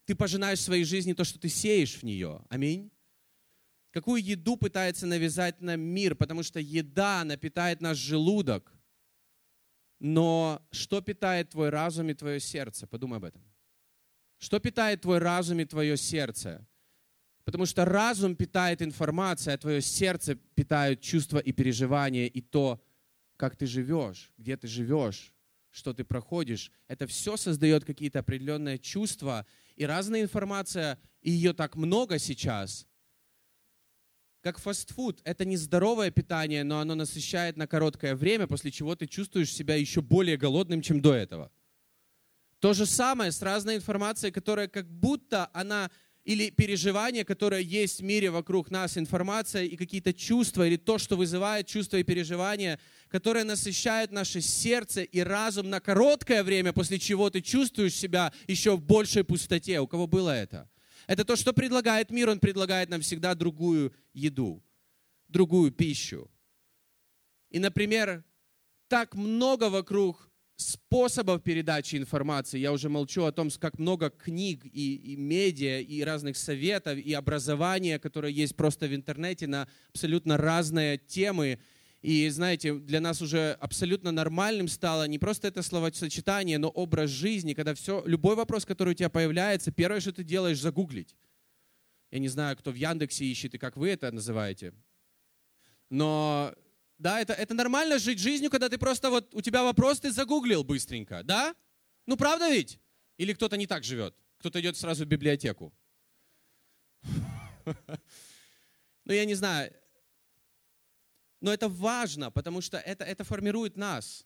ты 0.04 0.14
пожинаешь 0.14 0.58
в 0.58 0.62
своей 0.62 0.84
жизни, 0.84 1.12
то, 1.12 1.24
что 1.24 1.38
ты 1.38 1.48
сеешь 1.48 1.96
в 1.96 2.02
нее. 2.02 2.42
Аминь. 2.48 2.90
Какую 3.90 4.22
еду 4.22 4.56
пытается 4.56 5.06
навязать 5.06 5.60
нам 5.60 5.80
мир, 5.80 6.14
потому 6.14 6.42
что 6.42 6.60
еда, 6.60 7.22
она 7.22 7.36
питает 7.36 7.80
наш 7.80 7.96
желудок. 7.96 8.72
Но 9.98 10.66
что 10.70 11.00
питает 11.00 11.50
твой 11.50 11.70
разум 11.70 12.08
и 12.08 12.14
твое 12.14 12.40
сердце? 12.40 12.86
Подумай 12.86 13.18
об 13.18 13.24
этом. 13.24 13.42
Что 14.38 14.58
питает 14.58 15.02
твой 15.02 15.18
разум 15.18 15.60
и 15.60 15.64
твое 15.64 15.96
сердце? 15.96 16.66
Потому 17.44 17.66
что 17.66 17.84
разум 17.84 18.36
питает 18.36 18.80
информация, 18.80 19.54
а 19.54 19.58
твое 19.58 19.80
сердце 19.80 20.36
питает 20.36 21.00
чувства 21.00 21.38
и 21.38 21.52
переживания, 21.52 22.26
и 22.26 22.40
то, 22.40 22.82
как 23.36 23.56
ты 23.56 23.66
живешь, 23.66 24.32
где 24.38 24.56
ты 24.56 24.68
живешь, 24.68 25.34
что 25.70 25.92
ты 25.92 26.04
проходишь, 26.04 26.70
это 26.88 27.06
все 27.06 27.36
создает 27.36 27.84
какие-то 27.84 28.20
определенные 28.20 28.78
чувства. 28.78 29.46
И 29.76 29.84
разная 29.84 30.22
информация, 30.22 30.98
и 31.22 31.30
ее 31.30 31.52
так 31.52 31.76
много 31.76 32.18
сейчас, 32.18 32.86
как 34.42 34.58
фастфуд. 34.58 35.20
Это 35.24 35.44
не 35.44 35.56
здоровое 35.56 36.10
питание, 36.10 36.64
но 36.64 36.80
оно 36.80 36.94
насыщает 36.94 37.56
на 37.56 37.66
короткое 37.66 38.14
время, 38.16 38.46
после 38.46 38.70
чего 38.70 38.96
ты 38.96 39.06
чувствуешь 39.06 39.52
себя 39.52 39.74
еще 39.76 40.00
более 40.00 40.36
голодным, 40.36 40.82
чем 40.82 41.00
до 41.00 41.14
этого. 41.14 41.50
То 42.58 42.74
же 42.74 42.86
самое 42.86 43.32
с 43.32 43.40
разной 43.40 43.76
информацией, 43.76 44.32
которая 44.32 44.68
как 44.68 44.90
будто 44.90 45.50
она 45.52 45.90
или 46.24 46.50
переживание, 46.50 47.24
которое 47.24 47.62
есть 47.62 48.00
в 48.00 48.04
мире 48.04 48.30
вокруг 48.30 48.70
нас, 48.70 48.98
информация 48.98 49.64
и 49.64 49.76
какие-то 49.76 50.12
чувства, 50.12 50.66
или 50.66 50.76
то, 50.76 50.98
что 50.98 51.16
вызывает 51.16 51.66
чувства 51.66 51.96
и 51.96 52.02
переживания, 52.02 52.78
которые 53.10 53.44
насыщают 53.44 54.12
наше 54.12 54.40
сердце 54.40 55.02
и 55.02 55.20
разум 55.20 55.68
на 55.68 55.80
короткое 55.80 56.42
время, 56.44 56.72
после 56.72 56.98
чего 56.98 57.28
ты 57.28 57.40
чувствуешь 57.40 57.94
себя 57.94 58.32
еще 58.46 58.76
в 58.76 58.82
большей 58.82 59.24
пустоте. 59.24 59.80
У 59.80 59.86
кого 59.86 60.06
было 60.06 60.30
это? 60.30 60.70
Это 61.06 61.24
то, 61.24 61.36
что 61.36 61.52
предлагает 61.52 62.10
мир. 62.10 62.28
Он 62.28 62.38
предлагает 62.38 62.88
нам 62.88 63.00
всегда 63.00 63.34
другую 63.34 63.92
еду, 64.12 64.62
другую 65.28 65.72
пищу. 65.72 66.30
И, 67.50 67.58
например, 67.58 68.24
так 68.88 69.14
много 69.14 69.70
вокруг 69.70 70.30
способов 70.60 71.42
передачи 71.42 71.96
информации. 71.96 72.58
Я 72.58 72.72
уже 72.72 72.88
молчу 72.88 73.24
о 73.24 73.32
том, 73.32 73.50
как 73.58 73.78
много 73.78 74.10
книг 74.10 74.64
и, 74.64 74.94
и 74.94 75.16
медиа, 75.16 75.80
и 75.80 76.02
разных 76.02 76.36
советов, 76.36 76.98
и 76.98 77.12
образования, 77.12 77.98
которое 77.98 78.32
есть 78.32 78.54
просто 78.56 78.86
в 78.86 78.94
интернете 78.94 79.46
на 79.46 79.68
абсолютно 79.88 80.36
разные 80.36 80.98
темы. 80.98 81.58
И 82.02 82.28
знаете, 82.30 82.74
для 82.74 83.00
нас 83.00 83.20
уже 83.20 83.52
абсолютно 83.60 84.10
нормальным 84.10 84.68
стало 84.68 85.06
не 85.06 85.18
просто 85.18 85.48
это 85.48 85.62
словосочетание, 85.62 86.56
но 86.56 86.68
образ 86.68 87.10
жизни, 87.10 87.52
когда 87.52 87.74
все, 87.74 88.02
любой 88.06 88.36
вопрос, 88.36 88.64
который 88.64 88.90
у 88.90 88.94
тебя 88.94 89.10
появляется, 89.10 89.70
первое, 89.70 90.00
что 90.00 90.12
ты 90.12 90.24
делаешь, 90.24 90.58
загуглить. 90.58 91.14
Я 92.10 92.18
не 92.18 92.28
знаю, 92.28 92.56
кто 92.56 92.70
в 92.70 92.74
Яндексе 92.74 93.26
ищет 93.26 93.54
и 93.54 93.58
как 93.58 93.76
вы 93.76 93.90
это 93.90 94.10
называете. 94.10 94.72
Но 95.90 96.54
да, 96.96 97.20
это, 97.20 97.34
это 97.34 97.52
нормально 97.52 97.98
жить 97.98 98.18
жизнью, 98.18 98.50
когда 98.50 98.68
ты 98.68 98.78
просто 98.78 99.10
вот, 99.10 99.34
у 99.34 99.42
тебя 99.42 99.62
вопрос, 99.62 100.00
ты 100.00 100.10
загуглил 100.10 100.64
быстренько, 100.64 101.22
да? 101.22 101.54
Ну 102.06 102.16
правда 102.16 102.50
ведь? 102.50 102.78
Или 103.18 103.34
кто-то 103.34 103.58
не 103.58 103.66
так 103.66 103.84
живет? 103.84 104.14
Кто-то 104.38 104.58
идет 104.60 104.76
сразу 104.76 105.04
в 105.04 105.08
библиотеку. 105.08 105.72
Ну, 109.06 109.14
я 109.14 109.24
не 109.24 109.34
знаю, 109.34 109.72
но 111.40 111.52
это 111.52 111.68
важно, 111.68 112.30
потому 112.30 112.60
что 112.60 112.78
это, 112.78 113.04
это 113.04 113.24
формирует 113.24 113.76
нас. 113.76 114.24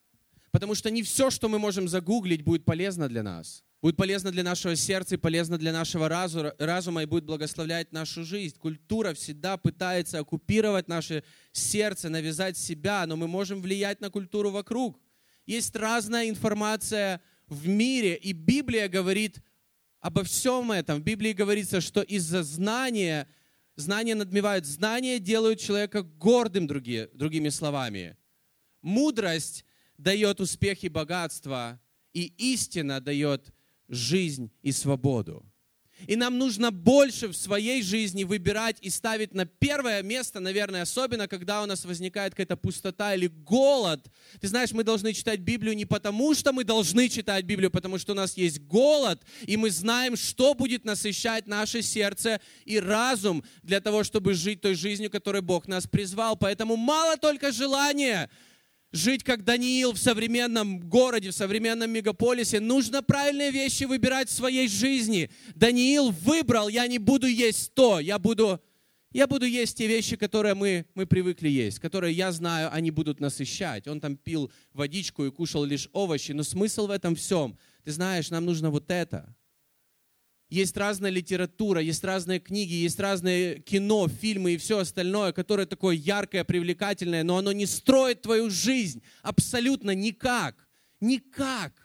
Потому 0.50 0.74
что 0.74 0.90
не 0.90 1.02
все, 1.02 1.30
что 1.30 1.48
мы 1.48 1.58
можем 1.58 1.88
загуглить, 1.88 2.42
будет 2.42 2.64
полезно 2.64 3.08
для 3.08 3.22
нас. 3.22 3.64
Будет 3.82 3.96
полезно 3.96 4.30
для 4.30 4.42
нашего 4.42 4.76
сердца 4.76 5.16
и 5.16 5.18
полезно 5.18 5.58
для 5.58 5.72
нашего 5.72 6.08
разума 6.08 7.02
и 7.02 7.06
будет 7.06 7.24
благословлять 7.24 7.92
нашу 7.92 8.24
жизнь. 8.24 8.56
Культура 8.56 9.12
всегда 9.12 9.56
пытается 9.58 10.20
оккупировать 10.20 10.88
наше 10.88 11.22
сердце, 11.52 12.08
навязать 12.08 12.56
себя, 12.56 13.04
но 13.06 13.16
мы 13.16 13.28
можем 13.28 13.60
влиять 13.60 14.00
на 14.00 14.10
культуру 14.10 14.50
вокруг. 14.50 14.98
Есть 15.44 15.76
разная 15.76 16.30
информация 16.30 17.20
в 17.46 17.68
мире, 17.68 18.14
и 18.14 18.32
Библия 18.32 18.88
говорит 18.88 19.42
обо 20.00 20.24
всем 20.24 20.72
этом. 20.72 21.00
В 21.00 21.04
Библии 21.04 21.32
говорится, 21.32 21.80
что 21.80 22.00
из-за 22.00 22.42
знания 22.42 23.28
Знания 23.76 24.14
надмевают. 24.14 24.66
Знания 24.66 25.18
делают 25.18 25.60
человека 25.60 26.02
гордым, 26.02 26.66
другие, 26.66 27.08
другими 27.12 27.48
словами. 27.48 28.16
Мудрость 28.82 29.64
дает 29.98 30.40
успех 30.40 30.84
и 30.84 30.88
богатство, 30.88 31.80
и 32.12 32.32
истина 32.38 33.00
дает 33.00 33.52
жизнь 33.88 34.52
и 34.62 34.72
свободу. 34.72 35.44
И 36.06 36.16
нам 36.16 36.38
нужно 36.38 36.70
больше 36.70 37.28
в 37.28 37.36
своей 37.36 37.82
жизни 37.82 38.24
выбирать 38.24 38.76
и 38.80 38.90
ставить 38.90 39.34
на 39.34 39.46
первое 39.46 40.02
место, 40.02 40.40
наверное, 40.40 40.82
особенно, 40.82 41.28
когда 41.28 41.62
у 41.62 41.66
нас 41.66 41.84
возникает 41.84 42.32
какая-то 42.32 42.56
пустота 42.56 43.14
или 43.14 43.26
голод. 43.26 44.04
Ты 44.40 44.48
знаешь, 44.48 44.72
мы 44.72 44.84
должны 44.84 45.12
читать 45.12 45.40
Библию 45.40 45.76
не 45.76 45.84
потому, 45.84 46.34
что 46.34 46.52
мы 46.52 46.64
должны 46.64 47.08
читать 47.08 47.44
Библию, 47.44 47.70
потому 47.70 47.98
что 47.98 48.12
у 48.12 48.16
нас 48.16 48.36
есть 48.36 48.60
голод, 48.60 49.22
и 49.46 49.56
мы 49.56 49.70
знаем, 49.70 50.16
что 50.16 50.54
будет 50.54 50.84
насыщать 50.84 51.46
наше 51.46 51.82
сердце 51.82 52.40
и 52.64 52.78
разум 52.78 53.44
для 53.62 53.80
того, 53.80 54.04
чтобы 54.04 54.34
жить 54.34 54.60
той 54.60 54.74
жизнью, 54.74 55.10
которой 55.10 55.42
Бог 55.42 55.68
нас 55.68 55.86
призвал. 55.86 56.36
Поэтому 56.36 56.76
мало 56.76 57.16
только 57.16 57.52
желания 57.52 58.30
жить 58.94 59.24
как 59.24 59.44
Даниил 59.44 59.92
в 59.92 59.98
современном 59.98 60.78
городе, 60.78 61.30
в 61.30 61.34
современном 61.34 61.90
мегаполисе. 61.90 62.60
Нужно 62.60 63.02
правильные 63.02 63.50
вещи 63.50 63.84
выбирать 63.84 64.28
в 64.28 64.32
своей 64.32 64.68
жизни. 64.68 65.30
Даниил 65.54 66.10
выбрал, 66.10 66.68
я 66.68 66.86
не 66.86 66.98
буду 66.98 67.26
есть 67.26 67.74
то, 67.74 67.98
я 67.98 68.20
буду, 68.20 68.60
я 69.10 69.26
буду 69.26 69.46
есть 69.46 69.76
те 69.76 69.88
вещи, 69.88 70.16
которые 70.16 70.54
мы, 70.54 70.86
мы 70.94 71.06
привыкли 71.06 71.48
есть, 71.48 71.80
которые 71.80 72.14
я 72.14 72.30
знаю, 72.30 72.72
они 72.72 72.92
будут 72.92 73.18
насыщать. 73.18 73.88
Он 73.88 74.00
там 74.00 74.16
пил 74.16 74.50
водичку 74.72 75.24
и 75.24 75.30
кушал 75.30 75.64
лишь 75.64 75.88
овощи, 75.92 76.30
но 76.30 76.44
смысл 76.44 76.86
в 76.86 76.90
этом 76.90 77.16
всем. 77.16 77.58
Ты 77.82 77.90
знаешь, 77.90 78.30
нам 78.30 78.44
нужно 78.44 78.70
вот 78.70 78.90
это– 78.90 79.34
есть 80.50 80.76
разная 80.76 81.10
литература, 81.10 81.80
есть 81.80 82.04
разные 82.04 82.38
книги, 82.38 82.74
есть 82.74 83.00
разные 83.00 83.60
кино, 83.60 84.08
фильмы 84.08 84.54
и 84.54 84.56
все 84.56 84.78
остальное, 84.78 85.32
которое 85.32 85.66
такое 85.66 85.96
яркое, 85.96 86.44
привлекательное, 86.44 87.24
но 87.24 87.38
оно 87.38 87.52
не 87.52 87.66
строит 87.66 88.22
твою 88.22 88.50
жизнь 88.50 89.02
абсолютно 89.22 89.94
никак. 89.94 90.68
Никак. 91.00 91.84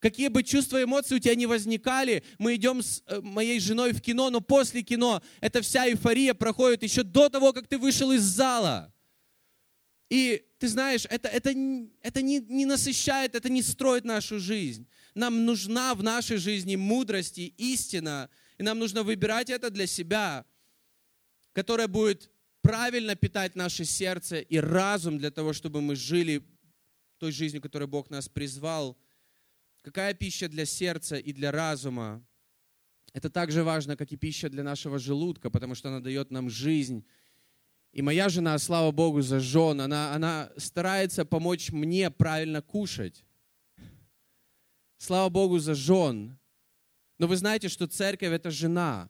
Какие 0.00 0.28
бы 0.28 0.44
чувства 0.44 0.80
и 0.80 0.84
эмоции 0.84 1.16
у 1.16 1.18
тебя 1.18 1.34
не 1.34 1.46
возникали, 1.46 2.22
мы 2.38 2.54
идем 2.54 2.82
с 2.82 3.02
э, 3.06 3.20
моей 3.20 3.58
женой 3.58 3.92
в 3.92 4.00
кино, 4.00 4.30
но 4.30 4.40
после 4.40 4.82
кино 4.82 5.22
эта 5.40 5.60
вся 5.60 5.88
эйфория 5.88 6.34
проходит 6.34 6.84
еще 6.84 7.02
до 7.02 7.28
того, 7.28 7.52
как 7.52 7.66
ты 7.66 7.78
вышел 7.78 8.12
из 8.12 8.22
зала. 8.22 8.92
И 10.08 10.44
ты 10.58 10.68
знаешь, 10.68 11.04
это, 11.10 11.28
это, 11.28 11.50
это 12.00 12.22
не, 12.22 12.38
не 12.40 12.64
насыщает, 12.64 13.34
это 13.34 13.48
не 13.48 13.62
строит 13.62 14.04
нашу 14.04 14.38
жизнь. 14.38 14.86
Нам 15.18 15.44
нужна 15.44 15.96
в 15.96 16.02
нашей 16.04 16.36
жизни 16.36 16.76
мудрость 16.76 17.38
и 17.38 17.52
истина, 17.58 18.30
и 18.56 18.62
нам 18.62 18.78
нужно 18.78 19.02
выбирать 19.02 19.50
это 19.50 19.68
для 19.68 19.88
себя, 19.88 20.44
которое 21.52 21.88
будет 21.88 22.30
правильно 22.62 23.16
питать 23.16 23.56
наше 23.56 23.84
сердце 23.84 24.38
и 24.38 24.58
разум 24.58 25.18
для 25.18 25.32
того, 25.32 25.52
чтобы 25.52 25.80
мы 25.80 25.96
жили 25.96 26.44
той 27.18 27.32
жизнью, 27.32 27.60
которой 27.60 27.88
Бог 27.88 28.10
нас 28.10 28.28
призвал. 28.28 28.96
Какая 29.82 30.14
пища 30.14 30.48
для 30.48 30.64
сердца 30.64 31.16
и 31.16 31.32
для 31.32 31.50
разума? 31.50 32.24
Это 33.12 33.28
так 33.28 33.50
же 33.50 33.64
важно, 33.64 33.96
как 33.96 34.12
и 34.12 34.16
пища 34.16 34.48
для 34.48 34.62
нашего 34.62 35.00
желудка, 35.00 35.50
потому 35.50 35.74
что 35.74 35.88
она 35.88 35.98
дает 35.98 36.30
нам 36.30 36.48
жизнь. 36.48 37.04
И 37.90 38.02
моя 38.02 38.28
жена, 38.28 38.56
слава 38.58 38.92
Богу, 38.92 39.20
за 39.22 39.40
жен, 39.40 39.80
она, 39.80 40.14
она 40.14 40.52
старается 40.58 41.24
помочь 41.24 41.72
мне 41.72 42.08
правильно 42.08 42.62
кушать. 42.62 43.24
Слава 44.98 45.28
Богу 45.28 45.58
за 45.58 45.74
жен. 45.74 46.38
Но 47.18 47.26
вы 47.26 47.36
знаете, 47.36 47.68
что 47.68 47.86
церковь 47.86 48.30
это 48.30 48.50
жена. 48.50 49.08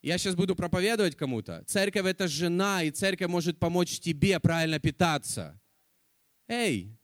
Я 0.00 0.16
сейчас 0.16 0.34
буду 0.36 0.54
проповедовать 0.54 1.16
кому-то. 1.16 1.64
Церковь 1.66 2.06
это 2.06 2.28
жена, 2.28 2.84
и 2.84 2.90
церковь 2.90 3.28
может 3.28 3.58
помочь 3.58 3.98
тебе 3.98 4.38
правильно 4.38 4.78
питаться. 4.78 5.60
Эй, 6.46 6.96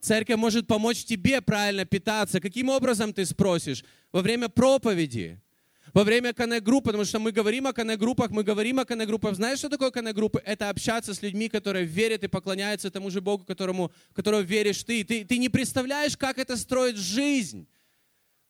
церковь 0.00 0.36
может 0.36 0.66
помочь 0.66 1.04
тебе 1.04 1.40
правильно 1.40 1.84
питаться. 1.84 2.40
Каким 2.40 2.70
образом 2.70 3.14
ты 3.14 3.24
спросишь? 3.24 3.84
Во 4.10 4.20
время 4.20 4.48
проповеди 4.48 5.40
во 5.94 6.04
время 6.04 6.32
коннект-групп, 6.32 6.84
потому 6.84 7.04
что 7.04 7.18
мы 7.18 7.32
говорим 7.32 7.66
о 7.66 7.72
коннект-группах, 7.72 8.30
мы 8.30 8.42
говорим 8.42 8.78
о 8.78 8.84
коннект-группах. 8.84 9.34
Знаешь, 9.34 9.58
что 9.58 9.68
такое 9.68 9.90
коннект-группы? 9.90 10.42
Это 10.44 10.68
общаться 10.70 11.14
с 11.14 11.22
людьми, 11.22 11.48
которые 11.48 11.84
верят 11.84 12.24
и 12.24 12.28
поклоняются 12.28 12.90
тому 12.90 13.10
же 13.10 13.20
Богу, 13.20 13.44
которому, 13.44 13.92
которого 14.12 14.40
веришь 14.40 14.82
ты. 14.84 15.04
ты. 15.04 15.24
Ты 15.24 15.38
не 15.38 15.48
представляешь, 15.48 16.16
как 16.16 16.38
это 16.38 16.56
строит 16.56 16.96
жизнь. 16.96 17.66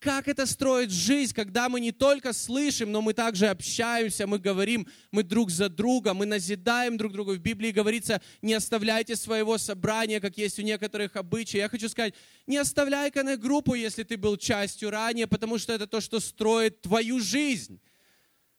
Как 0.00 0.28
это 0.28 0.46
строит 0.46 0.92
жизнь, 0.92 1.34
когда 1.34 1.68
мы 1.68 1.80
не 1.80 1.90
только 1.90 2.32
слышим, 2.32 2.92
но 2.92 3.02
мы 3.02 3.14
также 3.14 3.48
общаемся, 3.48 4.28
мы 4.28 4.38
говорим, 4.38 4.87
мы 5.11 5.24
друг 5.24 5.50
за 5.50 5.68
друга, 5.68 6.14
мы 6.14 6.24
назидаем 6.24 6.96
друг 6.96 7.12
друга. 7.12 7.32
В 7.32 7.40
Библии 7.40 7.72
говорится, 7.72 8.22
не 8.40 8.54
оставляйте 8.54 9.16
своего 9.16 9.58
собрания, 9.58 10.20
как 10.20 10.38
есть 10.38 10.61
у 10.61 10.62
некоторых 10.62 11.16
обычаев. 11.16 11.62
Я 11.62 11.68
хочу 11.68 11.88
сказать, 11.88 12.14
не 12.46 12.58
оставляй 12.58 13.11
группу, 13.37 13.74
если 13.74 14.04
ты 14.04 14.16
был 14.16 14.37
частью 14.37 14.90
ранее, 14.90 15.26
потому 15.26 15.58
что 15.58 15.72
это 15.72 15.88
то, 15.88 16.00
что 16.00 16.20
строит 16.20 16.80
твою 16.82 17.18
жизнь. 17.18 17.80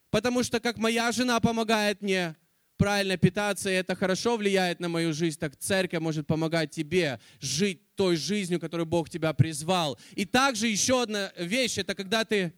Потому 0.09 0.43
что 0.43 0.59
как 0.59 0.77
моя 0.77 1.09
жена 1.13 1.39
помогает 1.39 2.01
мне 2.01 2.35
правильно 2.79 3.17
питаться, 3.17 3.69
и 3.69 3.73
это 3.73 3.93
хорошо 3.93 4.37
влияет 4.37 4.79
на 4.79 4.87
мою 4.87 5.13
жизнь, 5.13 5.37
так 5.37 5.57
церковь 5.57 5.99
может 5.99 6.25
помогать 6.25 6.71
тебе 6.71 7.19
жить 7.41 7.81
той 7.95 8.15
жизнью, 8.15 8.59
которую 8.59 8.87
Бог 8.87 9.09
тебя 9.09 9.33
призвал. 9.33 9.99
И 10.15 10.25
также 10.25 10.67
еще 10.67 11.03
одна 11.03 11.31
вещь, 11.37 11.77
это 11.77 11.93
когда 11.93 12.23
ты, 12.23 12.53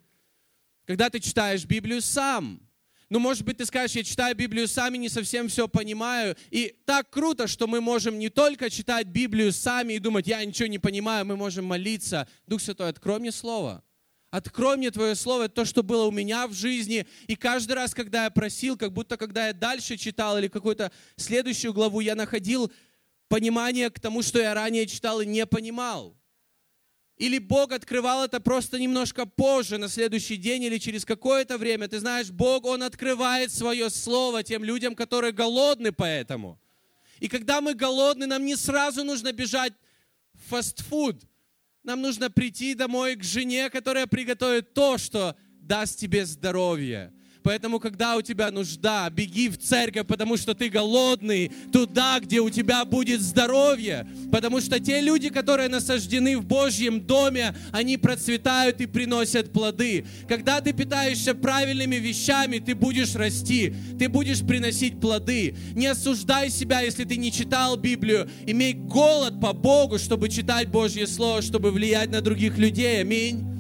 когда 0.86 1.10
ты 1.10 1.20
читаешь 1.20 1.66
Библию 1.66 2.02
сам. 2.02 2.62
Ну, 3.10 3.20
может 3.20 3.44
быть, 3.44 3.58
ты 3.58 3.66
скажешь, 3.66 3.96
я 3.98 4.04
читаю 4.04 4.36
Библию 4.36 4.68
сами, 4.68 4.98
не 4.98 5.10
совсем 5.10 5.48
все 5.50 5.68
понимаю. 5.68 6.38
И 6.52 6.76
так 6.86 7.10
круто, 7.10 7.48
что 7.48 7.66
мы 7.66 7.82
можем 7.82 8.20
не 8.20 8.30
только 8.30 8.70
читать 8.70 9.08
Библию 9.08 9.52
сами 9.52 9.94
и 9.94 10.00
думать, 10.00 10.28
я 10.28 10.46
ничего 10.46 10.68
не 10.68 10.80
понимаю, 10.80 11.26
мы 11.26 11.36
можем 11.36 11.66
молиться. 11.66 12.28
Дух 12.46 12.62
Святой, 12.62 12.90
открой 12.90 13.20
мне 13.20 13.32
Слово. 13.32 13.84
Открой 14.32 14.78
мне 14.78 14.92
Твое 14.92 15.14
Слово, 15.16 15.44
это 15.44 15.56
то, 15.56 15.66
что 15.66 15.84
было 15.84 16.06
у 16.06 16.12
меня 16.12 16.48
в 16.48 16.54
жизни. 16.54 17.06
И 17.28 17.36
каждый 17.36 17.74
раз, 17.74 17.94
когда 17.94 18.24
я 18.24 18.30
просил, 18.30 18.78
как 18.78 18.94
будто 18.94 19.18
когда 19.18 19.48
я 19.48 19.54
дальше 19.54 19.98
читал 19.98 20.38
или 20.38 20.48
какую-то 20.48 20.90
следующую 21.18 21.74
главу, 21.74 22.00
я 22.00 22.16
находил 22.16 22.72
понимание 23.28 23.90
к 23.90 24.00
тому, 24.00 24.22
что 24.22 24.40
я 24.40 24.54
ранее 24.54 24.88
читал 24.88 25.20
и 25.20 25.26
не 25.26 25.46
понимал. 25.46 26.18
Или 27.18 27.40
Бог 27.40 27.74
открывал 27.74 28.24
это 28.24 28.40
просто 28.40 28.80
немножко 28.80 29.26
позже, 29.26 29.78
на 29.78 29.90
следующий 29.90 30.38
день 30.38 30.64
или 30.64 30.78
через 30.78 31.04
какое-то 31.04 31.58
время. 31.58 31.90
Ты 31.90 32.00
знаешь, 32.00 32.32
Бог, 32.32 32.66
Он 32.66 32.84
открывает 32.84 33.52
свое 33.52 33.90
слово 33.90 34.44
тем 34.44 34.64
людям, 34.64 34.96
которые 34.96 35.34
голодны 35.34 35.92
поэтому. 35.92 36.58
И 37.20 37.28
когда 37.28 37.60
мы 37.60 37.74
голодны, 37.74 38.28
нам 38.28 38.46
не 38.46 38.56
сразу 38.56 39.04
нужно 39.04 39.34
бежать 39.34 39.74
в 40.34 40.50
фастфуд. 40.50 41.22
Нам 41.84 42.02
нужно 42.02 42.30
прийти 42.30 42.76
домой 42.76 43.16
к 43.16 43.24
жене, 43.24 43.70
которая 43.70 44.06
приготовит 44.08 44.74
то, 44.74 44.98
что 44.98 45.36
даст 45.62 46.00
тебе 46.00 46.26
здоровье. 46.26 47.14
Поэтому, 47.44 47.80
когда 47.80 48.18
у 48.18 48.22
тебя 48.22 48.52
нужда, 48.52 49.10
беги 49.10 49.50
в 49.50 49.58
церковь, 49.58 50.06
потому 50.06 50.38
что 50.38 50.54
ты 50.54 50.70
голодный, 50.70 51.52
туда, 51.72 52.20
где 52.20 52.40
у 52.40 52.50
тебя 52.50 52.86
будет 52.86 53.22
здоровье. 53.22 54.08
Потому 54.32 54.62
что 54.62 54.80
те 54.80 55.02
люди, 55.02 55.30
которые 55.30 55.70
насаждены 55.70 56.38
в 56.38 56.46
Божьем 56.46 57.02
доме, 57.02 57.56
они 57.72 57.98
процветают 57.98 58.80
и 58.82 58.86
приносят 58.86 59.52
плоды. 59.52 60.06
Когда 60.28 60.62
ты 60.62 60.74
питаешься 60.74 61.34
правильными 61.34 61.96
вещами, 61.96 62.60
ты 62.60 62.76
будешь 62.76 63.16
расти, 63.16 63.74
ты 63.98 64.08
будешь 64.08 64.42
приносить 64.42 65.00
плоды. 65.00 65.56
Не 65.74 65.88
осуждай 65.88 66.50
себя, 66.50 66.82
если 66.82 67.06
ты 67.06 67.18
не 67.18 67.32
читал 67.32 67.76
Библию. 67.76 68.30
Имей 68.46 68.74
голод 68.74 69.42
по 69.42 69.54
Богу, 69.54 69.98
чтобы 69.98 70.30
читать 70.30 70.68
Божье 70.70 71.08
Слово, 71.08 71.42
чтобы 71.42 71.72
влиять 71.72 72.12
на 72.12 72.22
других 72.22 72.58
людей. 72.58 73.02
Аминь. 73.02 73.51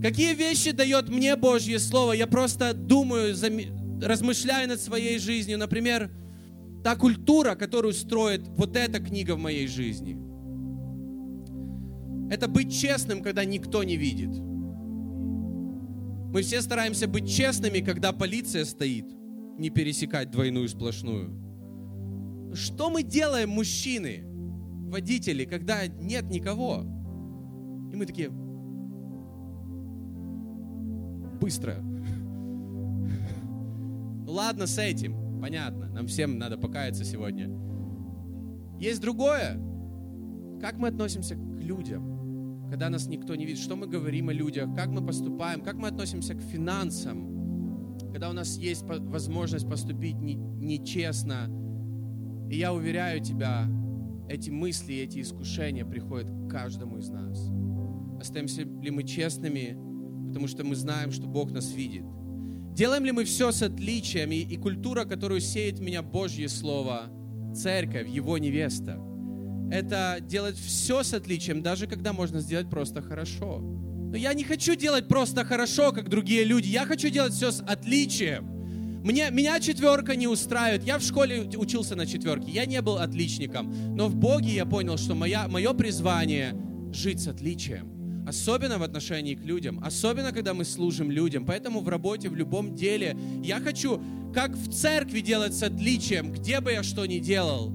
Какие 0.00 0.34
вещи 0.34 0.70
дает 0.70 1.08
мне 1.08 1.34
Божье 1.36 1.78
Слово? 1.78 2.12
Я 2.12 2.26
просто 2.26 2.72
думаю, 2.72 3.34
размышляю 4.00 4.68
над 4.68 4.80
своей 4.80 5.18
жизнью. 5.18 5.58
Например, 5.58 6.10
та 6.84 6.94
культура, 6.94 7.56
которую 7.56 7.92
строит 7.92 8.46
вот 8.56 8.76
эта 8.76 9.00
книга 9.00 9.34
в 9.34 9.38
моей 9.38 9.66
жизни. 9.66 10.16
Это 12.30 12.46
быть 12.46 12.72
честным, 12.72 13.22
когда 13.22 13.44
никто 13.44 13.82
не 13.82 13.96
видит. 13.96 14.30
Мы 16.30 16.42
все 16.42 16.60
стараемся 16.62 17.08
быть 17.08 17.28
честными, 17.28 17.80
когда 17.80 18.12
полиция 18.12 18.64
стоит, 18.66 19.06
не 19.58 19.70
пересекать 19.70 20.30
двойную 20.30 20.68
сплошную. 20.68 21.32
Что 22.54 22.90
мы 22.90 23.02
делаем, 23.02 23.48
мужчины, 23.50 24.24
водители, 24.90 25.44
когда 25.44 25.86
нет 25.86 26.30
никого? 26.30 26.82
И 27.92 27.96
мы 27.96 28.06
такие, 28.06 28.30
быстро. 31.38 31.76
Ладно 34.26 34.66
с 34.66 34.78
этим, 34.78 35.40
понятно, 35.40 35.88
нам 35.88 36.06
всем 36.06 36.38
надо 36.38 36.58
покаяться 36.58 37.04
сегодня. 37.04 37.48
Есть 38.78 39.00
другое. 39.00 39.58
Как 40.60 40.76
мы 40.76 40.88
относимся 40.88 41.34
к 41.34 41.38
людям, 41.60 42.68
когда 42.70 42.90
нас 42.90 43.06
никто 43.06 43.34
не 43.34 43.46
видит? 43.46 43.60
Что 43.62 43.76
мы 43.76 43.86
говорим 43.86 44.28
о 44.28 44.32
людях? 44.32 44.74
Как 44.74 44.88
мы 44.88 45.04
поступаем? 45.04 45.62
Как 45.62 45.76
мы 45.76 45.88
относимся 45.88 46.34
к 46.34 46.40
финансам? 46.40 47.96
Когда 48.12 48.28
у 48.30 48.32
нас 48.32 48.58
есть 48.58 48.82
возможность 48.84 49.68
поступить 49.68 50.16
нечестно. 50.16 51.48
И 52.50 52.56
я 52.56 52.72
уверяю 52.72 53.20
тебя, 53.22 53.66
эти 54.28 54.50
мысли, 54.50 54.96
эти 54.96 55.20
искушения 55.20 55.84
приходят 55.84 56.30
к 56.30 56.50
каждому 56.50 56.98
из 56.98 57.08
нас. 57.08 57.50
Остаемся 58.20 58.62
ли 58.62 58.90
мы 58.90 59.04
честными 59.04 59.76
потому 60.28 60.46
что 60.46 60.64
мы 60.64 60.76
знаем, 60.76 61.10
что 61.10 61.26
Бог 61.26 61.50
нас 61.50 61.72
видит. 61.72 62.04
Делаем 62.74 63.04
ли 63.04 63.10
мы 63.10 63.24
все 63.24 63.50
с 63.50 63.62
отличиями 63.62 64.36
и 64.36 64.56
культура, 64.56 65.04
которую 65.04 65.40
сеет 65.40 65.80
в 65.80 65.82
меня 65.82 66.00
Божье 66.00 66.48
Слово, 66.48 67.10
церковь, 67.52 68.08
Его 68.08 68.38
невеста, 68.38 69.00
это 69.70 70.18
делать 70.20 70.56
все 70.56 71.02
с 71.02 71.12
отличием, 71.12 71.60
даже 71.60 71.86
когда 71.86 72.12
можно 72.12 72.40
сделать 72.40 72.70
просто 72.70 73.02
хорошо. 73.02 73.58
Но 73.58 74.16
я 74.16 74.32
не 74.32 74.44
хочу 74.44 74.76
делать 74.76 75.08
просто 75.08 75.44
хорошо, 75.44 75.92
как 75.92 76.08
другие 76.08 76.44
люди. 76.44 76.68
Я 76.68 76.86
хочу 76.86 77.10
делать 77.10 77.32
все 77.32 77.50
с 77.50 77.60
отличием. 77.60 78.46
Мне, 79.04 79.28
меня 79.30 79.60
четверка 79.60 80.16
не 80.16 80.26
устраивает. 80.26 80.84
Я 80.84 80.98
в 80.98 81.02
школе 81.02 81.50
учился 81.56 81.96
на 81.96 82.06
четверке. 82.06 82.50
Я 82.50 82.64
не 82.64 82.80
был 82.80 82.96
отличником. 82.96 83.96
Но 83.96 84.08
в 84.08 84.16
Боге 84.16 84.54
я 84.54 84.64
понял, 84.64 84.96
что 84.96 85.14
моя, 85.14 85.48
мое 85.48 85.74
призвание 85.74 86.54
жить 86.92 87.20
с 87.20 87.28
отличием 87.28 87.97
особенно 88.28 88.78
в 88.78 88.82
отношении 88.82 89.34
к 89.34 89.42
людям, 89.42 89.80
особенно 89.82 90.32
когда 90.32 90.52
мы 90.52 90.64
служим 90.64 91.10
людям. 91.10 91.46
Поэтому 91.46 91.80
в 91.80 91.88
работе, 91.88 92.28
в 92.28 92.36
любом 92.36 92.74
деле, 92.74 93.16
я 93.42 93.58
хочу, 93.58 94.02
как 94.34 94.52
в 94.52 94.70
церкви 94.70 95.20
делать 95.20 95.54
с 95.54 95.62
отличием, 95.62 96.30
где 96.32 96.60
бы 96.60 96.72
я 96.72 96.82
что 96.82 97.06
ни 97.06 97.18
делал, 97.18 97.72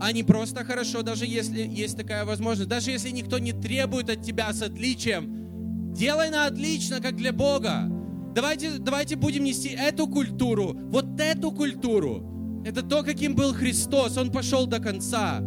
а 0.00 0.10
не 0.10 0.24
просто 0.24 0.64
хорошо, 0.64 1.02
даже 1.02 1.24
если 1.24 1.62
есть 1.62 1.96
такая 1.96 2.24
возможность, 2.24 2.68
даже 2.68 2.90
если 2.90 3.10
никто 3.10 3.38
не 3.38 3.52
требует 3.52 4.10
от 4.10 4.22
тебя 4.22 4.52
с 4.52 4.60
отличием, 4.62 5.94
делай 5.94 6.30
на 6.30 6.46
отлично, 6.46 7.00
как 7.00 7.14
для 7.14 7.32
Бога. 7.32 7.88
Давайте, 8.34 8.78
давайте 8.78 9.14
будем 9.14 9.44
нести 9.44 9.68
эту 9.68 10.08
культуру, 10.08 10.72
вот 10.90 11.20
эту 11.20 11.52
культуру. 11.52 12.62
Это 12.66 12.82
то, 12.82 13.04
каким 13.04 13.36
был 13.36 13.54
Христос. 13.54 14.16
Он 14.16 14.32
пошел 14.32 14.66
до 14.66 14.80
конца. 14.80 15.40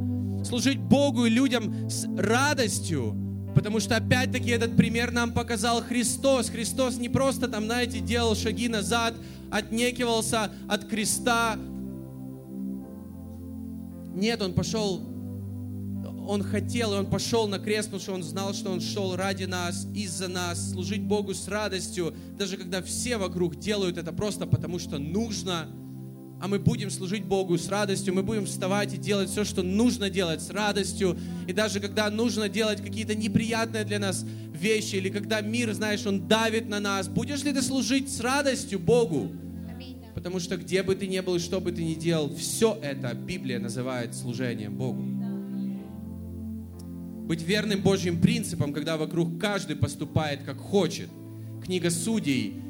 Служить 0.45 0.79
Богу 0.79 1.25
и 1.25 1.29
людям 1.29 1.89
с 1.89 2.05
радостью, 2.17 3.24
Потому 3.55 3.79
что 3.79 3.95
опять-таки 3.95 4.51
этот 4.51 4.75
пример 4.75 5.11
нам 5.11 5.31
показал 5.31 5.81
Христос. 5.81 6.49
Христос 6.49 6.97
не 6.97 7.07
просто 7.07 7.47
там, 7.47 7.65
знаете, 7.65 7.99
делал 7.99 8.35
шаги 8.35 8.67
назад, 8.67 9.15
отнекивался 9.49 10.51
от 10.67 10.85
креста. 10.85 11.57
Нет, 14.13 14.41
он 14.41 14.53
пошел, 14.53 15.01
он 16.27 16.43
хотел, 16.43 16.93
и 16.93 16.97
он 16.97 17.05
пошел 17.05 17.47
на 17.47 17.59
крест, 17.59 17.89
потому 17.89 18.01
что 18.01 18.13
он 18.13 18.23
знал, 18.23 18.53
что 18.53 18.71
он 18.71 18.81
шел 18.81 19.15
ради 19.15 19.45
нас, 19.45 19.87
из-за 19.93 20.27
нас, 20.27 20.71
служить 20.71 21.01
Богу 21.01 21.33
с 21.33 21.47
радостью, 21.47 22.13
даже 22.37 22.57
когда 22.57 22.81
все 22.81 23.17
вокруг 23.17 23.57
делают 23.57 23.97
это 23.97 24.11
просто 24.11 24.45
потому, 24.45 24.79
что 24.79 24.97
нужно– 24.97 25.69
а 26.45 26.47
мы 26.47 26.59
будем 26.59 26.91
служить 26.91 27.25
Богу 27.25 27.57
с 27.57 27.69
радостью, 27.69 28.13
мы 28.13 28.21
будем 28.21 28.45
вставать 28.45 28.93
и 28.93 28.97
делать 28.97 29.31
все, 29.31 29.43
что 29.43 29.63
нужно 29.63 30.11
делать 30.11 30.43
с 30.43 30.51
радостью. 30.51 31.17
И 31.47 31.53
даже 31.53 31.79
когда 31.79 32.07
нужно 32.11 32.49
делать 32.49 32.83
какие-то 32.83 33.15
неприятные 33.15 33.83
для 33.83 33.97
нас 33.97 34.23
вещи, 34.53 34.97
или 34.97 35.09
когда 35.09 35.41
мир, 35.41 35.73
знаешь, 35.73 36.05
он 36.05 36.27
давит 36.27 36.69
на 36.69 36.79
нас, 36.79 37.07
будешь 37.07 37.43
ли 37.43 37.51
ты 37.51 37.63
служить 37.63 38.13
с 38.13 38.19
радостью 38.19 38.77
Богу? 38.77 39.31
Потому 40.13 40.39
что 40.39 40.57
где 40.57 40.83
бы 40.83 40.93
ты 40.93 41.07
ни 41.07 41.19
был 41.19 41.37
и 41.37 41.39
что 41.39 41.59
бы 41.59 41.71
ты 41.71 41.83
ни 41.83 41.95
делал, 41.95 42.35
все 42.35 42.77
это 42.79 43.15
Библия 43.15 43.57
называет 43.57 44.13
служением 44.13 44.75
Богу. 44.75 45.01
Быть 47.25 47.41
верным 47.41 47.81
Божьим 47.81 48.21
принципам, 48.21 48.71
когда 48.71 48.97
вокруг 48.97 49.41
каждый 49.41 49.77
поступает 49.77 50.43
как 50.43 50.59
хочет. 50.59 51.09
Книга 51.63 51.89
Судей 51.89 52.64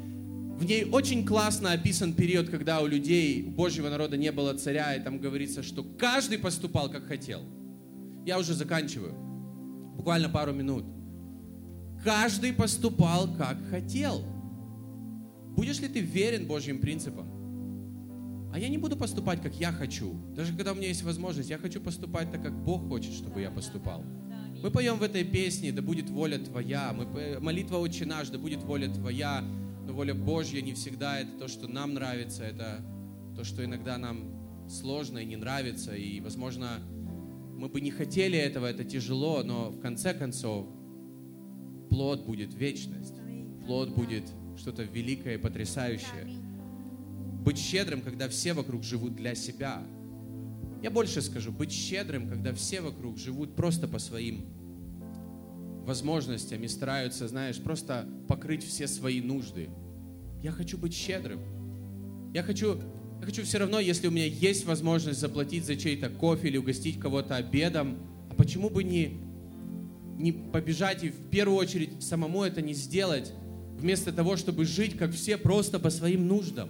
в 0.58 0.64
ней 0.64 0.86
очень 0.86 1.26
классно 1.26 1.74
описан 1.74 2.14
период, 2.14 2.50
когда 2.50 2.82
у 2.82 2.88
людей, 2.88 3.44
у 3.44 3.52
Божьего 3.52 3.90
народа 3.90 4.16
не 4.16 4.32
было 4.32 4.54
царя, 4.54 4.96
и 4.96 5.04
там 5.04 5.20
говорится, 5.20 5.64
что 5.64 5.84
каждый 5.84 6.38
поступал, 6.38 6.90
как 6.90 7.08
хотел. 7.08 7.42
Я 8.26 8.40
уже 8.40 8.54
заканчиваю. 8.54 9.14
Буквально 9.98 10.30
пару 10.30 10.54
минут. 10.54 10.86
Каждый 12.06 12.54
поступал, 12.54 13.36
как 13.36 13.58
хотел. 13.70 14.24
Будешь 15.56 15.80
ли 15.80 15.90
ты 15.90 16.00
верен 16.00 16.48
Божьим 16.48 16.80
принципам? 16.80 18.52
А 18.54 18.60
я 18.60 18.70
не 18.70 18.78
буду 18.78 18.96
поступать, 18.96 19.42
как 19.42 19.54
я 19.56 19.74
хочу. 19.74 20.14
Даже 20.34 20.56
когда 20.56 20.72
у 20.72 20.76
меня 20.76 20.88
есть 20.88 21.04
возможность, 21.04 21.50
я 21.50 21.58
хочу 21.58 21.82
поступать 21.82 22.32
так, 22.32 22.42
как 22.42 22.54
Бог 22.64 22.88
хочет, 22.88 23.12
чтобы 23.14 23.42
я 23.42 23.52
поступал. 23.52 24.06
Мы 24.64 24.72
поем 24.72 24.98
в 24.98 25.04
этой 25.04 25.26
песне 25.26 25.74
«Да 25.74 25.82
будет 25.82 26.10
воля 26.10 26.38
Твоя», 26.38 26.94
мы, 26.94 27.40
молитва 27.42 27.78
«Отче 27.78 28.06
наш», 28.06 28.30
«Да 28.30 28.38
будет 28.38 28.64
воля 28.64 28.88
Твоя», 28.88 29.44
воля 29.96 30.14
Божья 30.14 30.62
не 30.62 30.74
всегда 30.74 31.20
это 31.22 31.32
то, 31.40 31.48
что 31.48 31.68
нам 31.68 31.94
нравится, 31.94 32.44
это 32.44 32.82
то, 33.36 33.44
что 33.46 33.64
иногда 33.64 33.98
нам 33.98 34.70
сложно 34.70 35.20
и 35.20 35.26
не 35.26 35.38
нравится, 35.38 35.96
и, 35.96 36.20
возможно, 36.20 36.82
мы 37.56 37.70
бы 37.70 37.80
не 37.80 37.92
хотели 37.92 38.38
этого, 38.38 38.66
это 38.66 38.84
тяжело, 38.84 39.42
но 39.44 39.70
в 39.70 39.80
конце 39.80 40.14
концов 40.14 40.68
плод 41.90 42.26
будет 42.26 42.54
вечность, 42.54 43.16
плод 43.66 43.96
будет 43.96 44.26
что-то 44.58 44.84
великое 44.84 45.36
и 45.36 45.38
потрясающее. 45.38 46.28
Быть 47.46 47.58
щедрым, 47.58 48.02
когда 48.02 48.28
все 48.28 48.54
вокруг 48.54 48.84
живут 48.84 49.16
для 49.16 49.34
себя. 49.34 49.82
Я 50.84 50.92
больше 50.92 51.22
скажу, 51.22 51.52
быть 51.54 51.72
щедрым, 51.72 52.28
когда 52.28 52.54
все 52.54 52.82
вокруг 52.82 53.18
живут 53.18 53.56
просто 53.56 53.88
по 53.88 54.00
своим 54.00 54.46
возможностям 55.86 56.64
и 56.64 56.68
стараются, 56.68 57.28
знаешь, 57.28 57.62
просто 57.62 58.10
покрыть 58.28 58.64
все 58.64 58.88
свои 58.88 59.22
нужды. 59.22 59.70
Я 60.46 60.52
хочу 60.52 60.78
быть 60.78 60.94
щедрым. 60.94 61.40
Я 62.32 62.44
хочу, 62.44 62.78
я 63.20 63.26
хочу 63.26 63.42
все 63.42 63.58
равно, 63.58 63.80
если 63.80 64.08
у 64.08 64.12
меня 64.12 64.28
есть 64.28 64.66
возможность 64.66 65.20
заплатить 65.20 65.66
за 65.66 65.76
чей-то 65.76 66.08
кофе 66.08 66.50
или 66.50 66.58
угостить 66.58 67.00
кого-то 67.00 67.36
обедом, 67.36 67.98
а 68.30 68.36
почему 68.36 68.70
бы 68.70 68.84
не, 68.84 69.20
не 70.20 70.32
побежать 70.34 71.04
и 71.04 71.10
в 71.10 71.32
первую 71.32 71.58
очередь 71.58 72.04
самому 72.04 72.44
это 72.44 72.62
не 72.62 72.76
сделать, 72.76 73.34
вместо 73.80 74.14
того, 74.14 74.38
чтобы 74.38 74.66
жить, 74.66 74.96
как 74.96 75.14
все, 75.14 75.38
просто 75.38 75.80
по 75.80 75.90
своим 75.90 76.28
нуждам. 76.28 76.70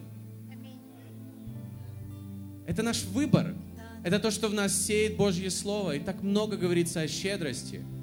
Это 2.66 2.82
наш 2.82 3.04
выбор. 3.04 3.56
Это 4.06 4.20
то, 4.20 4.32
что 4.32 4.48
в 4.48 4.54
нас 4.54 4.86
сеет 4.86 5.18
Божье 5.18 5.50
Слово. 5.50 5.98
И 5.98 6.00
так 6.00 6.24
много 6.24 6.56
говорится 6.56 7.02
о 7.02 7.10
щедрости– 7.10 7.82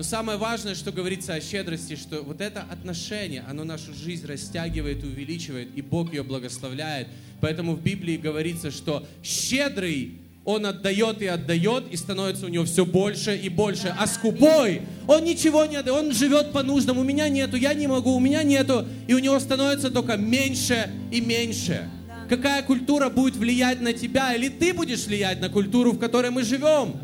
но 0.00 0.04
самое 0.04 0.38
важное, 0.38 0.74
что 0.74 0.92
говорится 0.92 1.34
о 1.34 1.42
щедрости, 1.42 1.94
что 1.94 2.22
вот 2.22 2.40
это 2.40 2.64
отношение, 2.70 3.44
оно 3.46 3.64
нашу 3.64 3.92
жизнь 3.92 4.26
растягивает, 4.26 5.04
увеличивает, 5.04 5.68
и 5.76 5.82
Бог 5.82 6.14
ее 6.14 6.22
благословляет. 6.22 7.08
Поэтому 7.42 7.74
в 7.74 7.82
Библии 7.82 8.16
говорится, 8.16 8.70
что 8.70 9.06
щедрый, 9.22 10.14
он 10.46 10.64
отдает 10.64 11.20
и 11.20 11.26
отдает, 11.26 11.84
и 11.90 11.98
становится 11.98 12.46
у 12.46 12.48
него 12.48 12.64
все 12.64 12.86
больше 12.86 13.36
и 13.36 13.50
больше. 13.50 13.94
А 13.94 14.06
скупой, 14.06 14.80
он 15.06 15.24
ничего 15.24 15.66
не 15.66 15.76
отдает, 15.76 15.98
он 15.98 16.12
живет 16.14 16.50
по 16.52 16.62
нуждам. 16.62 16.96
У 16.96 17.04
меня 17.04 17.28
нету, 17.28 17.58
я 17.58 17.74
не 17.74 17.86
могу, 17.86 18.14
у 18.14 18.20
меня 18.20 18.42
нету. 18.42 18.86
И 19.06 19.12
у 19.12 19.18
него 19.18 19.38
становится 19.38 19.90
только 19.90 20.16
меньше 20.16 20.90
и 21.10 21.20
меньше. 21.20 21.90
Какая 22.30 22.62
культура 22.62 23.10
будет 23.10 23.36
влиять 23.36 23.82
на 23.82 23.92
тебя, 23.92 24.34
или 24.34 24.48
ты 24.48 24.72
будешь 24.72 25.04
влиять 25.04 25.42
на 25.42 25.50
культуру, 25.50 25.92
в 25.92 25.98
которой 25.98 26.30
мы 26.30 26.42
живем? 26.42 26.94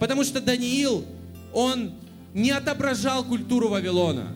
Потому 0.00 0.24
что 0.24 0.40
Даниил, 0.40 1.04
он 1.52 1.92
не 2.34 2.50
отображал 2.50 3.24
культуру 3.24 3.68
Вавилона. 3.68 4.34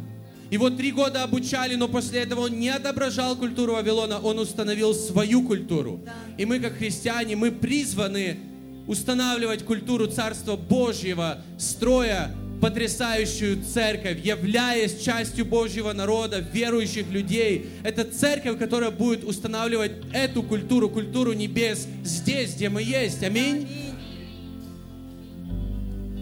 Его 0.51 0.68
три 0.68 0.93
года 0.93 1.22
обучали, 1.22 1.76
но 1.76 1.88
после 1.88 2.20
этого 2.20 2.40
он 2.40 2.61
не 2.61 2.68
отображал 2.68 3.36
культуру 3.36 3.72
Вавилона, 3.72 4.18
он 4.18 4.38
установил 4.38 4.93
свою 4.95 5.43
культуру. 5.43 6.01
И 6.36 6.45
мы, 6.45 6.61
как 6.61 6.74
христиане, 6.74 7.36
мы 7.36 7.51
призваны 7.51 8.38
устанавливать 8.86 9.64
культуру 9.64 10.09
Царства 10.09 10.57
Божьего, 10.57 11.38
строя 11.59 12.34
потрясающую 12.62 13.61
церковь, 13.64 14.24
являясь 14.24 15.01
частью 15.01 15.45
Божьего 15.45 15.93
народа, 15.93 16.38
верующих 16.38 17.11
людей. 17.11 17.66
Это 17.82 18.05
церковь, 18.05 18.57
которая 18.57 18.93
будет 18.93 19.24
устанавливать 19.24 19.93
эту 20.12 20.45
культуру, 20.45 20.88
культуру 20.88 21.32
небес 21.32 21.88
здесь, 22.05 22.55
где 22.55 22.68
мы 22.68 22.82
есть. 22.82 23.22
Аминь. 23.24 23.66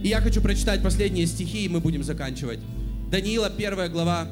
И 0.03 0.09
я 0.09 0.23
хочу 0.23 0.41
прочитать 0.41 0.83
последние 0.83 1.27
стихи, 1.27 1.67
и 1.67 1.69
мы 1.69 1.81
будем 1.81 2.03
заканчивать. 2.03 2.59
Даниила, 3.11 3.51
первая 3.51 3.91
глава, 3.91 4.29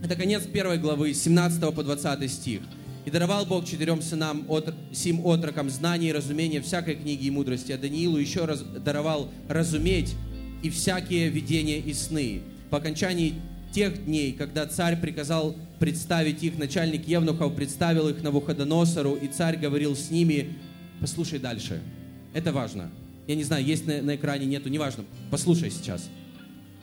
это 0.00 0.14
конец 0.14 0.44
первой 0.44 0.78
главы, 0.78 1.12
17 1.12 1.74
по 1.74 1.82
20 1.82 2.30
стих. 2.30 2.60
«И 3.04 3.10
даровал 3.10 3.44
Бог 3.44 3.64
четырем 3.64 4.00
сынам, 4.00 4.44
от, 4.48 4.72
сим 4.92 5.26
отрокам, 5.26 5.70
знание 5.70 6.10
и 6.10 6.12
разумение 6.12 6.62
всякой 6.62 6.94
книги 6.94 7.26
и 7.26 7.30
мудрости, 7.30 7.72
а 7.72 7.78
Даниилу 7.78 8.16
еще 8.16 8.44
раз 8.44 8.60
даровал 8.60 9.28
разуметь 9.48 10.14
и 10.62 10.70
всякие 10.70 11.30
видения 11.30 11.80
и 11.80 11.92
сны. 11.94 12.42
По 12.70 12.78
окончании 12.78 13.34
тех 13.72 14.04
дней, 14.04 14.32
когда 14.32 14.66
царь 14.66 15.00
приказал 15.00 15.56
представить 15.80 16.44
их, 16.44 16.58
начальник 16.58 17.08
Евнухов 17.08 17.56
представил 17.56 18.08
их 18.08 18.18
на 18.18 18.24
Навуходоносору, 18.24 19.14
и 19.14 19.26
царь 19.26 19.56
говорил 19.58 19.96
с 19.96 20.10
ними, 20.10 20.56
послушай 21.00 21.40
дальше, 21.40 21.80
это 22.34 22.52
важно. 22.52 22.88
Я 23.26 23.34
не 23.34 23.44
знаю, 23.44 23.64
есть 23.64 23.86
на, 23.86 24.02
на 24.02 24.16
экране, 24.16 24.46
нету, 24.46 24.68
неважно, 24.68 25.04
послушай 25.30 25.70
сейчас. 25.70 26.08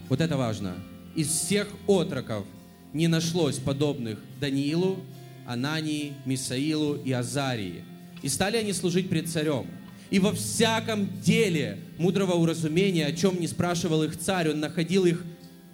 Вот 0.07 0.21
это 0.21 0.37
важно 0.37 0.75
из 1.15 1.27
всех 1.27 1.67
отроков 1.87 2.45
не 2.93 3.07
нашлось 3.07 3.57
подобных 3.57 4.19
Даниилу, 4.39 4.99
Анании, 5.45 6.13
Мисаилу 6.25 6.95
и 6.95 7.11
Азарии. 7.11 7.83
И 8.21 8.29
стали 8.29 8.57
они 8.57 8.73
служить 8.73 9.09
пред 9.09 9.27
царем. 9.27 9.67
И 10.09 10.19
во 10.19 10.33
всяком 10.33 11.09
деле 11.21 11.79
мудрого 11.97 12.33
уразумения, 12.33 13.05
о 13.05 13.11
чем 13.11 13.39
не 13.39 13.47
спрашивал 13.47 14.03
их 14.03 14.17
царь, 14.17 14.49
он 14.49 14.59
находил 14.59 15.05
их, 15.05 15.23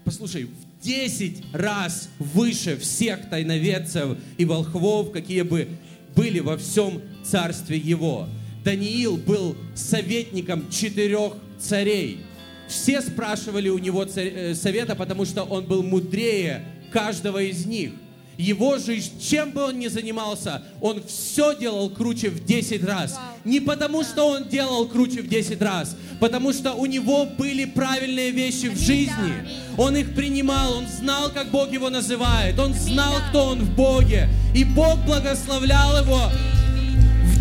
послушай, 0.03 0.45
в 0.45 0.83
десять 0.83 1.43
раз 1.53 2.09
выше 2.19 2.77
всех 2.77 3.29
тайноведцев 3.29 4.17
и 4.37 4.45
волхвов, 4.45 5.11
какие 5.11 5.43
бы 5.43 5.69
были 6.15 6.39
во 6.39 6.57
всем 6.57 7.01
царстве 7.23 7.77
его. 7.77 8.27
Даниил 8.65 9.15
был 9.15 9.55
советником 9.75 10.69
четырех 10.69 11.33
царей– 11.57 12.19
все 12.67 13.01
спрашивали 13.01 13.69
у 13.69 13.77
него 13.77 14.05
э, 14.15 14.55
совета, 14.55 14.95
потому 14.95 15.25
что 15.25 15.43
он 15.43 15.65
был 15.65 15.83
мудрее 15.83 16.65
каждого 16.91 17.41
из 17.41 17.65
них. 17.65 17.91
Его 18.37 18.77
жизнь, 18.79 19.13
чем 19.21 19.51
бы 19.51 19.63
он 19.63 19.79
ни 19.79 19.87
занимался, 19.87 20.61
он 20.81 21.01
все 21.07 21.57
делал 21.57 21.89
круче 21.89 22.29
в 22.29 22.43
10 22.43 22.83
раз. 22.83 23.17
Не 23.45 23.61
потому, 23.61 24.03
что 24.03 24.27
он 24.27 24.49
делал 24.49 24.89
круче 24.89 25.21
в 25.21 25.29
10 25.29 25.61
раз, 25.61 25.95
потому 26.19 26.51
что 26.51 26.73
у 26.73 26.85
него 26.85 27.25
были 27.25 27.63
правильные 27.63 28.31
вещи 28.31 28.65
в 28.65 28.77
жизни. 28.77 29.47
Он 29.77 29.95
их 29.95 30.13
принимал, 30.15 30.79
он 30.79 30.87
знал, 30.87 31.31
как 31.31 31.49
Бог 31.49 31.71
его 31.71 31.89
называет, 31.89 32.59
он 32.59 32.73
знал, 32.73 33.13
кто 33.29 33.45
он 33.45 33.61
в 33.61 33.73
Боге. 33.73 34.27
И 34.53 34.65
Бог 34.65 34.97
благословлял 35.05 36.03
его 36.03 36.29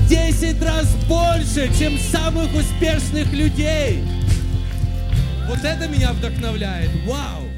10 0.09 0.62
раз 0.62 0.86
больше, 1.09 1.70
чем 1.78 1.98
самых 1.98 2.55
успешных 2.55 3.32
людей. 3.32 4.05
Вот 5.48 5.64
это 5.64 5.88
меня 5.88 6.12
вдохновляет. 6.12 6.90
Вау! 7.07 7.53